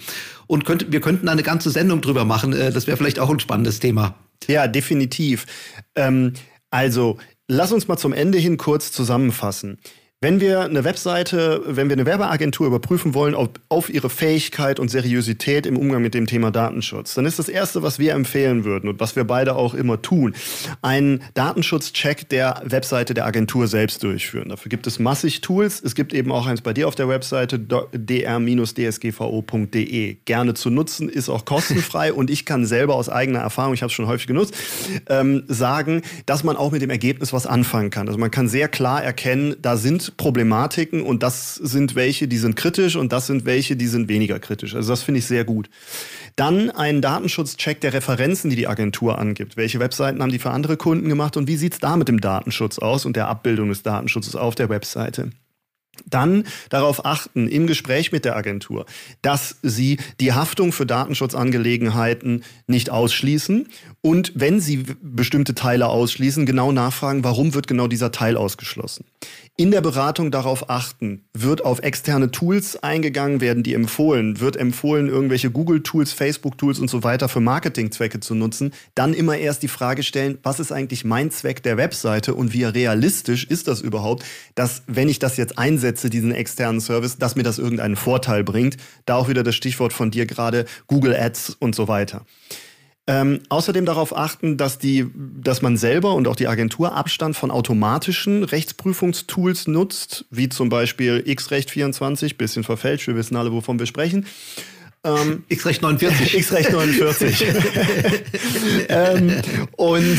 und 0.48 0.66
könnt, 0.66 0.92
wir 0.92 1.02
könnten 1.02 1.28
eine 1.28 1.44
ganze 1.44 1.70
Sendung 1.70 2.02
drüber 2.02 2.26
machen. 2.26 2.54
Äh, 2.54 2.72
das 2.72 2.88
wäre 2.88 2.98
vielleicht 2.98 3.20
auch 3.20 3.30
ein 3.30 3.40
spannendes 3.40 3.80
Thema. 3.80 4.16
Ja, 4.48 4.68
definitiv. 4.68 5.46
Ähm, 5.96 6.34
also, 6.72 7.18
lass 7.50 7.74
uns 7.74 7.88
mal 7.88 7.98
zum 7.98 8.14
Ende 8.14 8.38
hin 8.38 8.56
kurz 8.56 8.92
zusammenfassen. 8.94 9.80
Wenn 10.22 10.42
wir 10.42 10.60
eine 10.66 10.84
Webseite, 10.84 11.62
wenn 11.66 11.88
wir 11.88 11.96
eine 11.96 12.06
Werbeagentur 12.06 12.68
überprüfen 12.68 13.14
wollen 13.14 13.34
auf, 13.34 13.52
auf, 13.70 13.90
ihre 13.90 14.10
Fähigkeit 14.10 14.78
und 14.78 14.90
Seriosität 14.90 15.66
im 15.66 15.78
Umgang 15.78 16.02
mit 16.02 16.14
dem 16.14 16.28
Thema 16.28 16.52
Datenschutz, 16.52 17.14
dann 17.14 17.26
ist 17.26 17.40
das 17.40 17.48
Erste, 17.48 17.84
was 17.84 18.00
wir 18.00 18.16
empfehlen 18.16 18.66
würden 18.66 18.90
und 18.90 19.00
was 19.00 19.16
wir 19.16 19.24
beide 19.24 19.56
auch 19.56 19.74
immer 19.74 20.02
tun, 20.02 20.36
einen 20.82 21.24
Datenschutzcheck 21.36 22.28
der 22.28 22.62
Webseite 22.66 23.14
der 23.14 23.26
Agentur 23.26 23.70
selbst 23.70 24.04
durchführen. 24.04 24.50
Dafür 24.50 24.68
gibt 24.68 24.88
es 24.88 25.00
massig 25.00 25.40
Tools. 25.40 25.82
Es 25.82 25.96
gibt 25.96 26.14
eben 26.14 26.34
auch 26.34 26.48
eins 26.48 26.60
bei 26.60 26.74
dir 26.74 26.90
auf 26.90 26.96
der 26.96 27.08
Webseite 27.08 27.58
dr-dsgvo.de. 27.58 28.98
Gerne 30.26 30.54
zu 30.54 30.70
nutzen, 30.70 31.08
ist 31.08 31.30
auch 31.30 31.46
kostenfrei 31.46 32.12
und 32.20 32.30
ich 32.30 32.46
kann 32.46 32.66
selber 32.66 32.96
aus 32.96 33.08
eigener 33.08 33.40
Erfahrung, 33.40 33.74
ich 33.74 33.84
habe 33.84 33.90
es 33.90 33.94
schon 33.94 34.08
häufig 34.08 34.28
genutzt, 34.28 34.54
ähm, 35.08 35.46
sagen, 35.48 36.02
dass 36.26 36.44
man 36.44 36.58
auch 36.58 36.74
mit 36.74 36.82
dem 36.82 36.90
Ergebnis 36.90 37.32
was 37.32 37.48
anfangen 37.48 37.90
kann. 37.90 38.10
Also 38.10 38.20
man 38.20 38.32
kann 38.32 38.50
sehr 38.50 38.68
klar 38.68 39.02
erkennen, 39.02 39.56
da 39.62 39.78
sind 39.78 40.09
Problematiken 40.18 41.02
und 41.02 41.24
das 41.24 41.56
sind 41.56 41.96
welche, 41.96 42.28
die 42.28 42.38
sind 42.38 42.56
kritisch 42.56 42.96
und 42.96 43.12
das 43.12 43.28
sind 43.28 43.46
welche, 43.46 43.76
die 43.76 43.88
sind 43.88 44.08
weniger 44.08 44.40
kritisch. 44.40 44.76
Also 44.76 44.92
das 44.92 45.04
finde 45.04 45.20
ich 45.20 45.26
sehr 45.26 45.46
gut. 45.46 45.70
Dann 46.36 46.70
einen 46.70 47.02
Datenschutzcheck 47.02 47.82
der 47.82 47.94
Referenzen, 47.94 48.50
die 48.50 48.56
die 48.56 48.68
Agentur 48.68 49.18
angibt. 49.18 49.58
Welche 49.58 49.80
Webseiten 49.80 50.22
haben 50.22 50.32
die 50.32 50.40
für 50.40 50.52
andere 50.52 50.78
Kunden 50.78 51.10
gemacht 51.10 51.38
und 51.38 51.48
wie 51.48 51.58
sieht 51.58 51.74
es 51.74 51.80
da 51.80 51.98
mit 51.98 52.08
dem 52.08 52.22
Datenschutz 52.22 52.80
aus 52.80 53.06
und 53.06 53.16
der 53.16 53.28
Abbildung 53.28 53.70
des 53.70 53.84
Datenschutzes 53.84 54.36
auf 54.36 54.56
der 54.56 54.70
Webseite? 54.70 55.32
Dann 56.06 56.46
darauf 56.70 57.06
achten 57.06 57.48
im 57.48 57.68
Gespräch 57.68 58.12
mit 58.12 58.26
der 58.26 58.36
Agentur, 58.36 58.86
dass 59.22 59.58
sie 59.62 59.98
die 60.20 60.34
Haftung 60.34 60.72
für 60.72 60.86
Datenschutzangelegenheiten 60.86 62.44
nicht 62.68 62.90
ausschließen 62.90 63.68
und 64.02 64.32
wenn 64.36 64.62
sie 64.62 64.86
bestimmte 65.02 65.56
Teile 65.56 65.88
ausschließen, 65.88 66.46
genau 66.46 66.72
nachfragen, 66.72 67.24
warum 67.24 67.54
wird 67.54 67.68
genau 67.68 67.88
dieser 67.88 68.12
Teil 68.12 68.38
ausgeschlossen. 68.38 69.06
In 69.58 69.72
der 69.72 69.82
Beratung 69.82 70.32
darauf 70.32 70.70
achten, 70.70 71.26
wird 71.34 71.66
auf 71.66 71.80
externe 71.80 72.32
Tools 72.32 72.82
eingegangen, 72.82 73.42
werden 73.42 73.62
die 73.62 73.74
empfohlen, 73.74 74.40
wird 74.40 74.56
empfohlen, 74.56 75.10
irgendwelche 75.10 75.52
Google-Tools, 75.52 76.14
Facebook-Tools 76.14 76.80
und 76.80 76.90
so 76.90 77.04
weiter 77.04 77.28
für 77.28 77.42
Marketingzwecke 77.42 78.22
zu 78.22 78.36
nutzen, 78.36 78.72
dann 78.96 79.14
immer 79.14 79.38
erst 79.38 79.62
die 79.62 79.68
Frage 79.68 80.04
stellen, 80.04 80.38
was 80.44 80.62
ist 80.62 80.72
eigentlich 80.72 81.04
mein 81.04 81.30
Zweck 81.30 81.62
der 81.62 81.76
Webseite 81.76 82.36
und 82.36 82.54
wie 82.54 82.64
realistisch 82.64 83.44
ist 83.44 83.68
das 83.68 83.82
überhaupt, 83.82 84.24
dass 84.56 84.84
wenn 84.88 85.10
ich 85.10 85.20
das 85.20 85.36
jetzt 85.36 85.58
einsetze, 85.58 85.89
diesen 85.92 86.32
externen 86.32 86.82
Service, 86.82 87.18
dass 87.18 87.36
mir 87.36 87.44
das 87.44 87.60
irgendeinen 87.60 87.96
Vorteil 87.96 88.44
bringt. 88.44 88.78
Da 89.06 89.16
auch 89.16 89.30
wieder 89.30 89.44
das 89.44 89.56
Stichwort 89.56 89.94
von 89.94 90.12
dir 90.12 90.26
gerade, 90.26 90.66
Google 90.88 91.16
Ads 91.16 91.58
und 91.60 91.76
so 91.76 91.88
weiter. 91.88 92.26
Ähm, 93.08 93.40
außerdem 93.50 93.88
darauf 93.88 94.16
achten, 94.16 94.58
dass, 94.58 94.78
die, 94.78 95.08
dass 95.16 95.64
man 95.64 95.78
selber 95.78 96.14
und 96.14 96.28
auch 96.28 96.36
die 96.36 96.48
Agentur 96.48 96.94
Abstand 96.94 97.36
von 97.36 97.50
automatischen 97.50 98.44
Rechtsprüfungstools 98.44 99.68
nutzt, 99.68 100.26
wie 100.30 100.48
zum 100.48 100.70
Beispiel 100.70 101.24
X-Recht24, 101.26 102.38
bisschen 102.38 102.64
verfälscht, 102.64 103.08
wir 103.08 103.16
wissen 103.16 103.36
alle, 103.36 103.52
wovon 103.52 103.80
wir 103.80 103.88
sprechen. 103.88 104.28
Ähm, 105.04 105.44
X-Recht 105.48 105.82
49. 105.82 106.38
X-Recht 106.38 106.72
49. 106.72 107.46
ähm, 108.90 109.42
und 109.78 110.18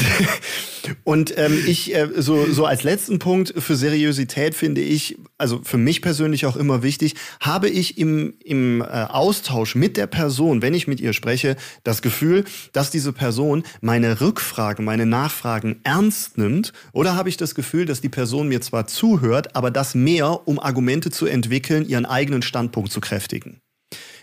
und 1.05 1.37
ähm, 1.37 1.63
ich, 1.67 1.95
äh, 1.95 2.09
so, 2.17 2.47
so 2.47 2.67
als 2.67 2.83
letzten 2.83 3.19
Punkt 3.19 3.55
für 3.57 3.77
Seriosität 3.77 4.55
finde 4.55 4.81
ich, 4.81 5.19
also 5.39 5.61
für 5.63 5.79
mich 5.79 6.03
persönlich 6.03 6.47
auch 6.47 6.57
immer 6.57 6.83
wichtig, 6.83 7.15
habe 7.41 7.69
ich 7.69 7.99
im, 7.99 8.35
im 8.45 8.81
äh, 8.81 8.85
Austausch 8.85 9.75
mit 9.75 9.97
der 9.97 10.07
Person, 10.07 10.63
wenn 10.63 10.75
ich 10.75 10.87
mit 10.87 11.01
ihr 11.01 11.13
spreche, 11.13 11.57
das 11.85 12.03
Gefühl, 12.03 12.45
dass 12.73 12.91
diese 12.91 13.13
Person 13.13 13.63
meine 13.81 14.21
Rückfragen, 14.21 14.85
meine 14.85 15.07
Nachfragen 15.07 15.81
ernst 15.85 16.39
nimmt? 16.39 16.73
Oder 16.93 17.17
habe 17.17 17.29
ich 17.29 17.37
das 17.37 17.55
Gefühl, 17.55 17.87
dass 17.87 18.01
die 18.01 18.09
Person 18.09 18.49
mir 18.49 18.61
zwar 18.61 18.87
zuhört, 18.87 19.57
aber 19.57 19.71
das 19.71 19.95
mehr, 19.95 20.47
um 20.47 20.59
Argumente 20.59 21.11
zu 21.11 21.27
entwickeln, 21.27 21.89
ihren 21.89 22.07
eigenen 22.07 22.43
Standpunkt 22.43 22.93
zu 22.93 23.01
kräftigen? 23.01 23.61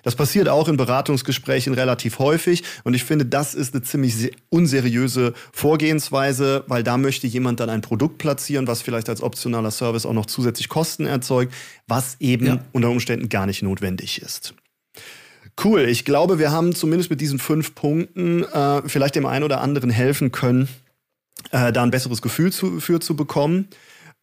Das 0.08 0.16
passiert 0.16 0.48
auch 0.48 0.70
in 0.70 0.78
Beratungsgesprächen 0.78 1.74
relativ 1.74 2.20
häufig 2.20 2.64
und 2.86 2.94
ich 2.94 3.04
finde, 3.04 3.26
das 3.26 3.54
ist 3.54 3.74
eine 3.74 3.84
ziemlich 3.84 4.32
unseriöse 4.48 5.34
Vorgehensweise, 5.52 6.64
weil 6.68 6.82
da 6.82 6.98
möchte 6.98 7.28
jemand 7.28 7.60
dann 7.60 7.70
ein 7.70 7.82
Produkt 7.82 8.18
platzieren, 8.18 8.68
was 8.68 8.82
vielleicht 8.82 9.10
als 9.10 9.22
optionaler 9.22 9.70
Service 9.70 10.06
auch 10.06 10.14
noch 10.14 10.26
zusätzlich 10.26 10.70
Kosten 10.70 11.08
erzeugt, 11.08 11.54
was 11.88 12.16
eben 12.22 12.46
ja. 12.46 12.60
unter 12.72 12.90
Umständen 12.90 13.28
gar 13.28 13.46
nicht 13.48 13.64
notwendig 13.64 14.22
ist. 14.22 14.54
Cool, 15.62 15.82
ich 15.82 16.06
glaube, 16.06 16.40
wir 16.40 16.54
haben 16.54 16.74
zumindest 16.74 17.10
mit 17.10 17.20
diesen 17.20 17.38
fünf 17.38 17.76
Punkten 17.76 18.46
äh, 18.46 18.84
vielleicht 18.88 19.16
dem 19.16 19.26
einen 19.26 19.44
oder 19.44 19.60
anderen 19.60 19.90
helfen 19.90 20.32
können, 20.32 20.70
äh, 21.52 21.74
da 21.74 21.84
ein 21.84 21.92
besseres 21.92 22.22
Gefühl 22.22 22.54
zu, 22.54 22.80
für 22.80 23.02
zu 23.02 23.18
bekommen. 23.18 23.68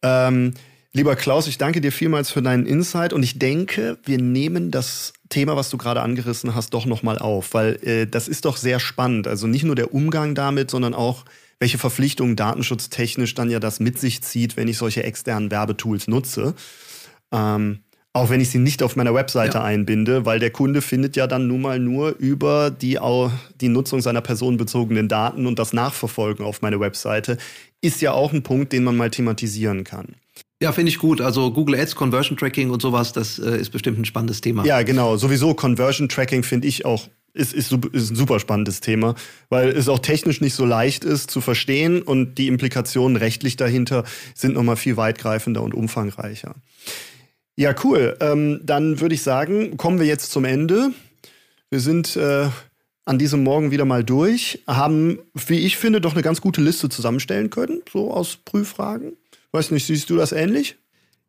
Ähm, 0.01 0.55
Lieber 0.95 1.17
Klaus, 1.17 1.47
ich 1.47 1.57
danke 1.57 1.81
dir 1.81 1.91
vielmals 1.91 2.31
für 2.31 2.41
deinen 2.41 2.65
Insight 2.65 3.11
und 3.11 3.21
ich 3.21 3.37
denke, 3.37 3.97
wir 4.05 4.17
nehmen 4.17 4.71
das 4.71 5.11
Thema, 5.27 5.57
was 5.57 5.69
du 5.69 5.75
gerade 5.75 6.01
angerissen 6.01 6.55
hast, 6.55 6.73
doch 6.73 6.85
nochmal 6.85 7.19
auf, 7.19 7.53
weil 7.53 7.77
äh, 7.83 8.07
das 8.07 8.29
ist 8.29 8.45
doch 8.45 8.55
sehr 8.55 8.79
spannend. 8.79 9.27
Also 9.27 9.45
nicht 9.45 9.65
nur 9.65 9.75
der 9.75 9.93
Umgang 9.93 10.35
damit, 10.35 10.71
sondern 10.71 10.93
auch, 10.93 11.25
welche 11.59 11.77
Verpflichtungen 11.77 12.37
datenschutztechnisch 12.37 13.33
dann 13.33 13.49
ja 13.49 13.59
das 13.59 13.81
mit 13.81 13.99
sich 13.99 14.23
zieht, 14.23 14.55
wenn 14.55 14.69
ich 14.69 14.77
solche 14.77 15.03
externen 15.03 15.51
Werbetools 15.51 16.07
nutze. 16.07 16.55
Ähm, 17.29 17.79
auch 18.13 18.29
wenn 18.29 18.39
ich 18.39 18.49
sie 18.49 18.59
nicht 18.59 18.81
auf 18.81 18.95
meiner 18.95 19.13
Webseite 19.13 19.57
ja. 19.57 19.65
einbinde, 19.65 20.25
weil 20.25 20.39
der 20.39 20.51
Kunde 20.51 20.81
findet 20.81 21.17
ja 21.17 21.27
dann 21.27 21.47
nun 21.47 21.59
mal 21.59 21.77
nur 21.77 22.15
über 22.19 22.71
die, 22.71 22.97
die 23.59 23.67
Nutzung 23.67 23.99
seiner 23.99 24.21
personenbezogenen 24.21 25.09
Daten 25.09 25.45
und 25.45 25.59
das 25.59 25.73
Nachverfolgen 25.73 26.45
auf 26.45 26.61
meine 26.61 26.79
Webseite, 26.79 27.37
ist 27.81 28.01
ja 28.01 28.13
auch 28.13 28.31
ein 28.31 28.43
Punkt, 28.43 28.71
den 28.71 28.85
man 28.85 28.95
mal 28.95 29.11
thematisieren 29.11 29.83
kann. 29.83 30.15
Ja, 30.65 30.71
finde 30.71 30.89
ich 30.89 30.97
gut. 30.97 31.21
Also 31.21 31.51
Google 31.51 31.79
Ads, 31.79 31.93
Conversion 31.93 32.37
Tracking 32.37 32.71
und 32.71 32.81
sowas, 32.81 33.13
das 33.13 33.37
äh, 33.37 33.55
ist 33.55 33.69
bestimmt 33.69 33.99
ein 33.99 34.05
spannendes 34.05 34.41
Thema. 34.41 34.65
Ja, 34.65 34.81
genau. 34.81 35.15
Sowieso 35.15 35.53
Conversion 35.53 36.09
Tracking 36.09 36.41
finde 36.41 36.67
ich 36.67 36.85
auch 36.85 37.07
ist, 37.35 37.53
ist, 37.53 37.71
ist 37.71 38.09
ein 38.09 38.15
super 38.15 38.39
spannendes 38.39 38.79
Thema, 38.79 39.13
weil 39.49 39.69
es 39.69 39.87
auch 39.87 39.99
technisch 39.99 40.41
nicht 40.41 40.55
so 40.55 40.65
leicht 40.65 41.03
ist 41.03 41.29
zu 41.29 41.39
verstehen 41.39 42.01
und 42.01 42.39
die 42.39 42.47
Implikationen 42.47 43.15
rechtlich 43.15 43.57
dahinter 43.57 44.05
sind 44.33 44.55
nochmal 44.55 44.75
viel 44.75 44.97
weitgreifender 44.97 45.61
und 45.61 45.75
umfangreicher. 45.75 46.55
Ja, 47.55 47.75
cool. 47.83 48.17
Ähm, 48.19 48.61
dann 48.63 48.99
würde 49.01 49.13
ich 49.13 49.21
sagen, 49.21 49.77
kommen 49.77 49.99
wir 49.99 50.07
jetzt 50.07 50.31
zum 50.31 50.45
Ende. 50.45 50.93
Wir 51.69 51.79
sind 51.79 52.15
äh, 52.15 52.47
an 53.05 53.19
diesem 53.19 53.43
Morgen 53.43 53.69
wieder 53.69 53.85
mal 53.85 54.03
durch, 54.03 54.63
haben, 54.65 55.19
wie 55.35 55.59
ich 55.59 55.77
finde, 55.77 56.01
doch 56.01 56.13
eine 56.13 56.23
ganz 56.23 56.41
gute 56.41 56.61
Liste 56.61 56.89
zusammenstellen 56.89 57.51
können, 57.51 57.83
so 57.93 58.11
aus 58.11 58.39
Prüffragen. 58.43 59.13
Weiß 59.55 59.71
nicht, 59.71 59.85
siehst 59.85 60.09
du 60.09 60.17
das 60.17 60.33
ähnlich? 60.33 60.75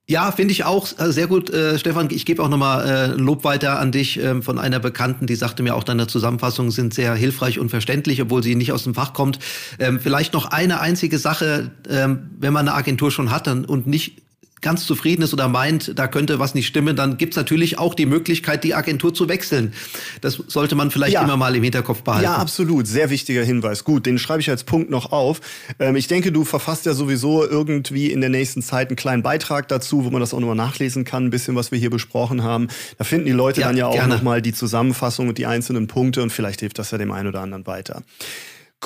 Ja, 0.08 0.32
finde 0.32 0.50
ich 0.50 0.64
auch 0.64 0.88
äh, 0.98 1.12
sehr 1.12 1.28
gut, 1.28 1.48
äh, 1.50 1.78
Stefan. 1.78 2.08
Ich 2.10 2.26
gebe 2.26 2.42
auch 2.42 2.48
nochmal 2.48 2.88
äh, 2.88 3.06
Lob 3.14 3.44
weiter 3.44 3.78
an 3.78 3.92
dich 3.92 4.18
äh, 4.18 4.42
von 4.42 4.58
einer 4.58 4.80
Bekannten, 4.80 5.28
die 5.28 5.36
sagte 5.36 5.62
mir 5.62 5.76
auch, 5.76 5.84
deine 5.84 6.08
Zusammenfassungen 6.08 6.72
sind 6.72 6.92
sehr 6.92 7.14
hilfreich 7.14 7.60
und 7.60 7.70
verständlich, 7.70 8.20
obwohl 8.20 8.42
sie 8.42 8.56
nicht 8.56 8.72
aus 8.72 8.82
dem 8.82 8.94
Fach 8.94 9.12
kommt. 9.12 9.38
Ähm, 9.78 10.00
vielleicht 10.00 10.32
noch 10.32 10.46
eine 10.46 10.80
einzige 10.80 11.18
Sache, 11.18 11.70
ähm, 11.88 12.30
wenn 12.40 12.52
man 12.52 12.66
eine 12.66 12.76
Agentur 12.76 13.12
schon 13.12 13.30
hat 13.30 13.46
dann, 13.46 13.64
und 13.64 13.86
nicht 13.86 14.22
ganz 14.62 14.86
zufrieden 14.86 15.22
ist 15.22 15.32
oder 15.32 15.48
meint, 15.48 15.98
da 15.98 16.08
könnte 16.08 16.38
was 16.38 16.54
nicht 16.54 16.66
stimmen, 16.66 16.96
dann 16.96 17.18
gibt 17.18 17.34
es 17.34 17.36
natürlich 17.36 17.78
auch 17.78 17.94
die 17.94 18.06
Möglichkeit, 18.06 18.64
die 18.64 18.74
Agentur 18.74 19.12
zu 19.12 19.28
wechseln. 19.28 19.74
Das 20.22 20.42
sollte 20.48 20.74
man 20.74 20.90
vielleicht 20.90 21.14
ja. 21.14 21.22
immer 21.22 21.36
mal 21.36 21.54
im 21.54 21.62
Hinterkopf 21.62 22.02
behalten. 22.02 22.24
Ja, 22.24 22.36
absolut. 22.36 22.86
Sehr 22.86 23.10
wichtiger 23.10 23.44
Hinweis. 23.44 23.84
Gut, 23.84 24.06
den 24.06 24.18
schreibe 24.18 24.40
ich 24.40 24.50
als 24.50 24.64
Punkt 24.64 24.90
noch 24.90 25.12
auf. 25.12 25.40
Ähm, 25.78 25.96
ich 25.96 26.08
denke, 26.08 26.32
du 26.32 26.44
verfasst 26.44 26.86
ja 26.86 26.94
sowieso 26.94 27.46
irgendwie 27.46 28.10
in 28.10 28.20
der 28.20 28.30
nächsten 28.30 28.62
Zeit 28.62 28.88
einen 28.88 28.96
kleinen 28.96 29.22
Beitrag 29.22 29.68
dazu, 29.68 30.04
wo 30.04 30.10
man 30.10 30.20
das 30.20 30.32
auch 30.32 30.40
nochmal 30.40 30.56
nachlesen 30.56 31.04
kann, 31.04 31.26
ein 31.26 31.30
bisschen, 31.30 31.54
was 31.54 31.70
wir 31.70 31.78
hier 31.78 31.90
besprochen 31.90 32.42
haben. 32.42 32.68
Da 32.98 33.04
finden 33.04 33.26
die 33.26 33.32
Leute 33.32 33.60
ja, 33.60 33.68
dann 33.68 33.76
ja 33.76 33.86
auch 33.86 34.06
nochmal 34.06 34.40
die 34.40 34.52
Zusammenfassung 34.52 35.28
und 35.28 35.38
die 35.38 35.46
einzelnen 35.46 35.86
Punkte 35.86 36.22
und 36.22 36.30
vielleicht 36.30 36.60
hilft 36.60 36.78
das 36.78 36.90
ja 36.90 36.98
dem 36.98 37.12
einen 37.12 37.28
oder 37.28 37.40
anderen 37.40 37.66
weiter. 37.66 38.02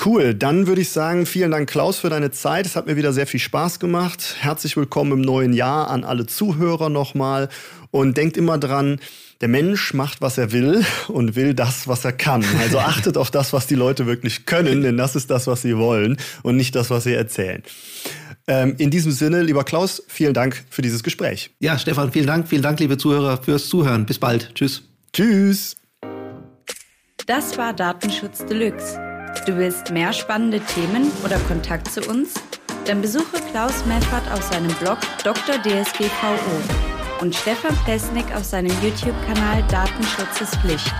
Cool, 0.03 0.33
dann 0.33 0.65
würde 0.65 0.81
ich 0.81 0.89
sagen, 0.89 1.27
vielen 1.27 1.51
Dank 1.51 1.69
Klaus 1.69 1.99
für 1.99 2.09
deine 2.09 2.31
Zeit. 2.31 2.65
Es 2.65 2.75
hat 2.75 2.87
mir 2.87 2.95
wieder 2.95 3.13
sehr 3.13 3.27
viel 3.27 3.39
Spaß 3.39 3.79
gemacht. 3.79 4.37
Herzlich 4.39 4.75
willkommen 4.75 5.11
im 5.11 5.21
neuen 5.21 5.53
Jahr 5.53 5.91
an 5.91 6.03
alle 6.03 6.25
Zuhörer 6.25 6.89
nochmal 6.89 7.49
und 7.91 8.17
denkt 8.17 8.35
immer 8.35 8.57
dran, 8.57 8.99
der 9.41 9.47
Mensch 9.47 9.93
macht, 9.93 10.19
was 10.19 10.39
er 10.39 10.51
will 10.51 10.83
und 11.07 11.35
will 11.35 11.53
das, 11.53 11.87
was 11.87 12.03
er 12.03 12.13
kann. 12.13 12.43
Also 12.59 12.79
achtet 12.79 13.15
auf 13.15 13.29
das, 13.29 13.53
was 13.53 13.67
die 13.67 13.75
Leute 13.75 14.07
wirklich 14.07 14.47
können, 14.47 14.81
denn 14.81 14.97
das 14.97 15.15
ist 15.15 15.29
das, 15.29 15.45
was 15.45 15.61
sie 15.61 15.77
wollen 15.77 16.17
und 16.41 16.57
nicht 16.57 16.73
das, 16.75 16.89
was 16.89 17.03
sie 17.03 17.13
erzählen. 17.13 17.61
Ähm, 18.47 18.73
in 18.79 18.89
diesem 18.89 19.11
Sinne, 19.11 19.43
lieber 19.43 19.63
Klaus, 19.63 20.01
vielen 20.07 20.33
Dank 20.33 20.63
für 20.71 20.81
dieses 20.81 21.03
Gespräch. 21.03 21.51
Ja, 21.59 21.77
Stefan, 21.77 22.11
vielen 22.11 22.25
Dank. 22.25 22.47
Vielen 22.47 22.63
Dank, 22.63 22.79
liebe 22.79 22.97
Zuhörer, 22.97 23.37
fürs 23.37 23.69
Zuhören. 23.69 24.07
Bis 24.07 24.17
bald. 24.17 24.55
Tschüss. 24.55 24.81
Tschüss. 25.13 25.75
Das 27.27 27.55
war 27.59 27.71
Datenschutz 27.73 28.43
Deluxe. 28.47 29.10
Du 29.45 29.57
willst 29.57 29.89
mehr 29.89 30.13
spannende 30.13 30.59
Themen 30.59 31.11
oder 31.25 31.39
Kontakt 31.47 31.91
zu 31.91 32.01
uns? 32.01 32.35
Dann 32.85 33.01
besuche 33.01 33.41
Klaus 33.51 33.85
Meffert 33.85 34.31
auf 34.31 34.43
seinem 34.43 34.71
Blog 34.75 34.99
Dr. 35.23 35.55
DSGVO 35.55 37.21
und 37.21 37.33
Stefan 37.33 37.75
Plesnik 37.83 38.25
auf 38.35 38.43
seinem 38.43 38.71
YouTube-Kanal 38.83 39.63
Datenschutz 39.69 40.41
ist 40.41 40.55
Pflicht. 40.57 40.93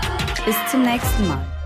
Bis 0.45 0.55
zum 0.71 0.81
nächsten 0.81 1.27
Mal. 1.27 1.60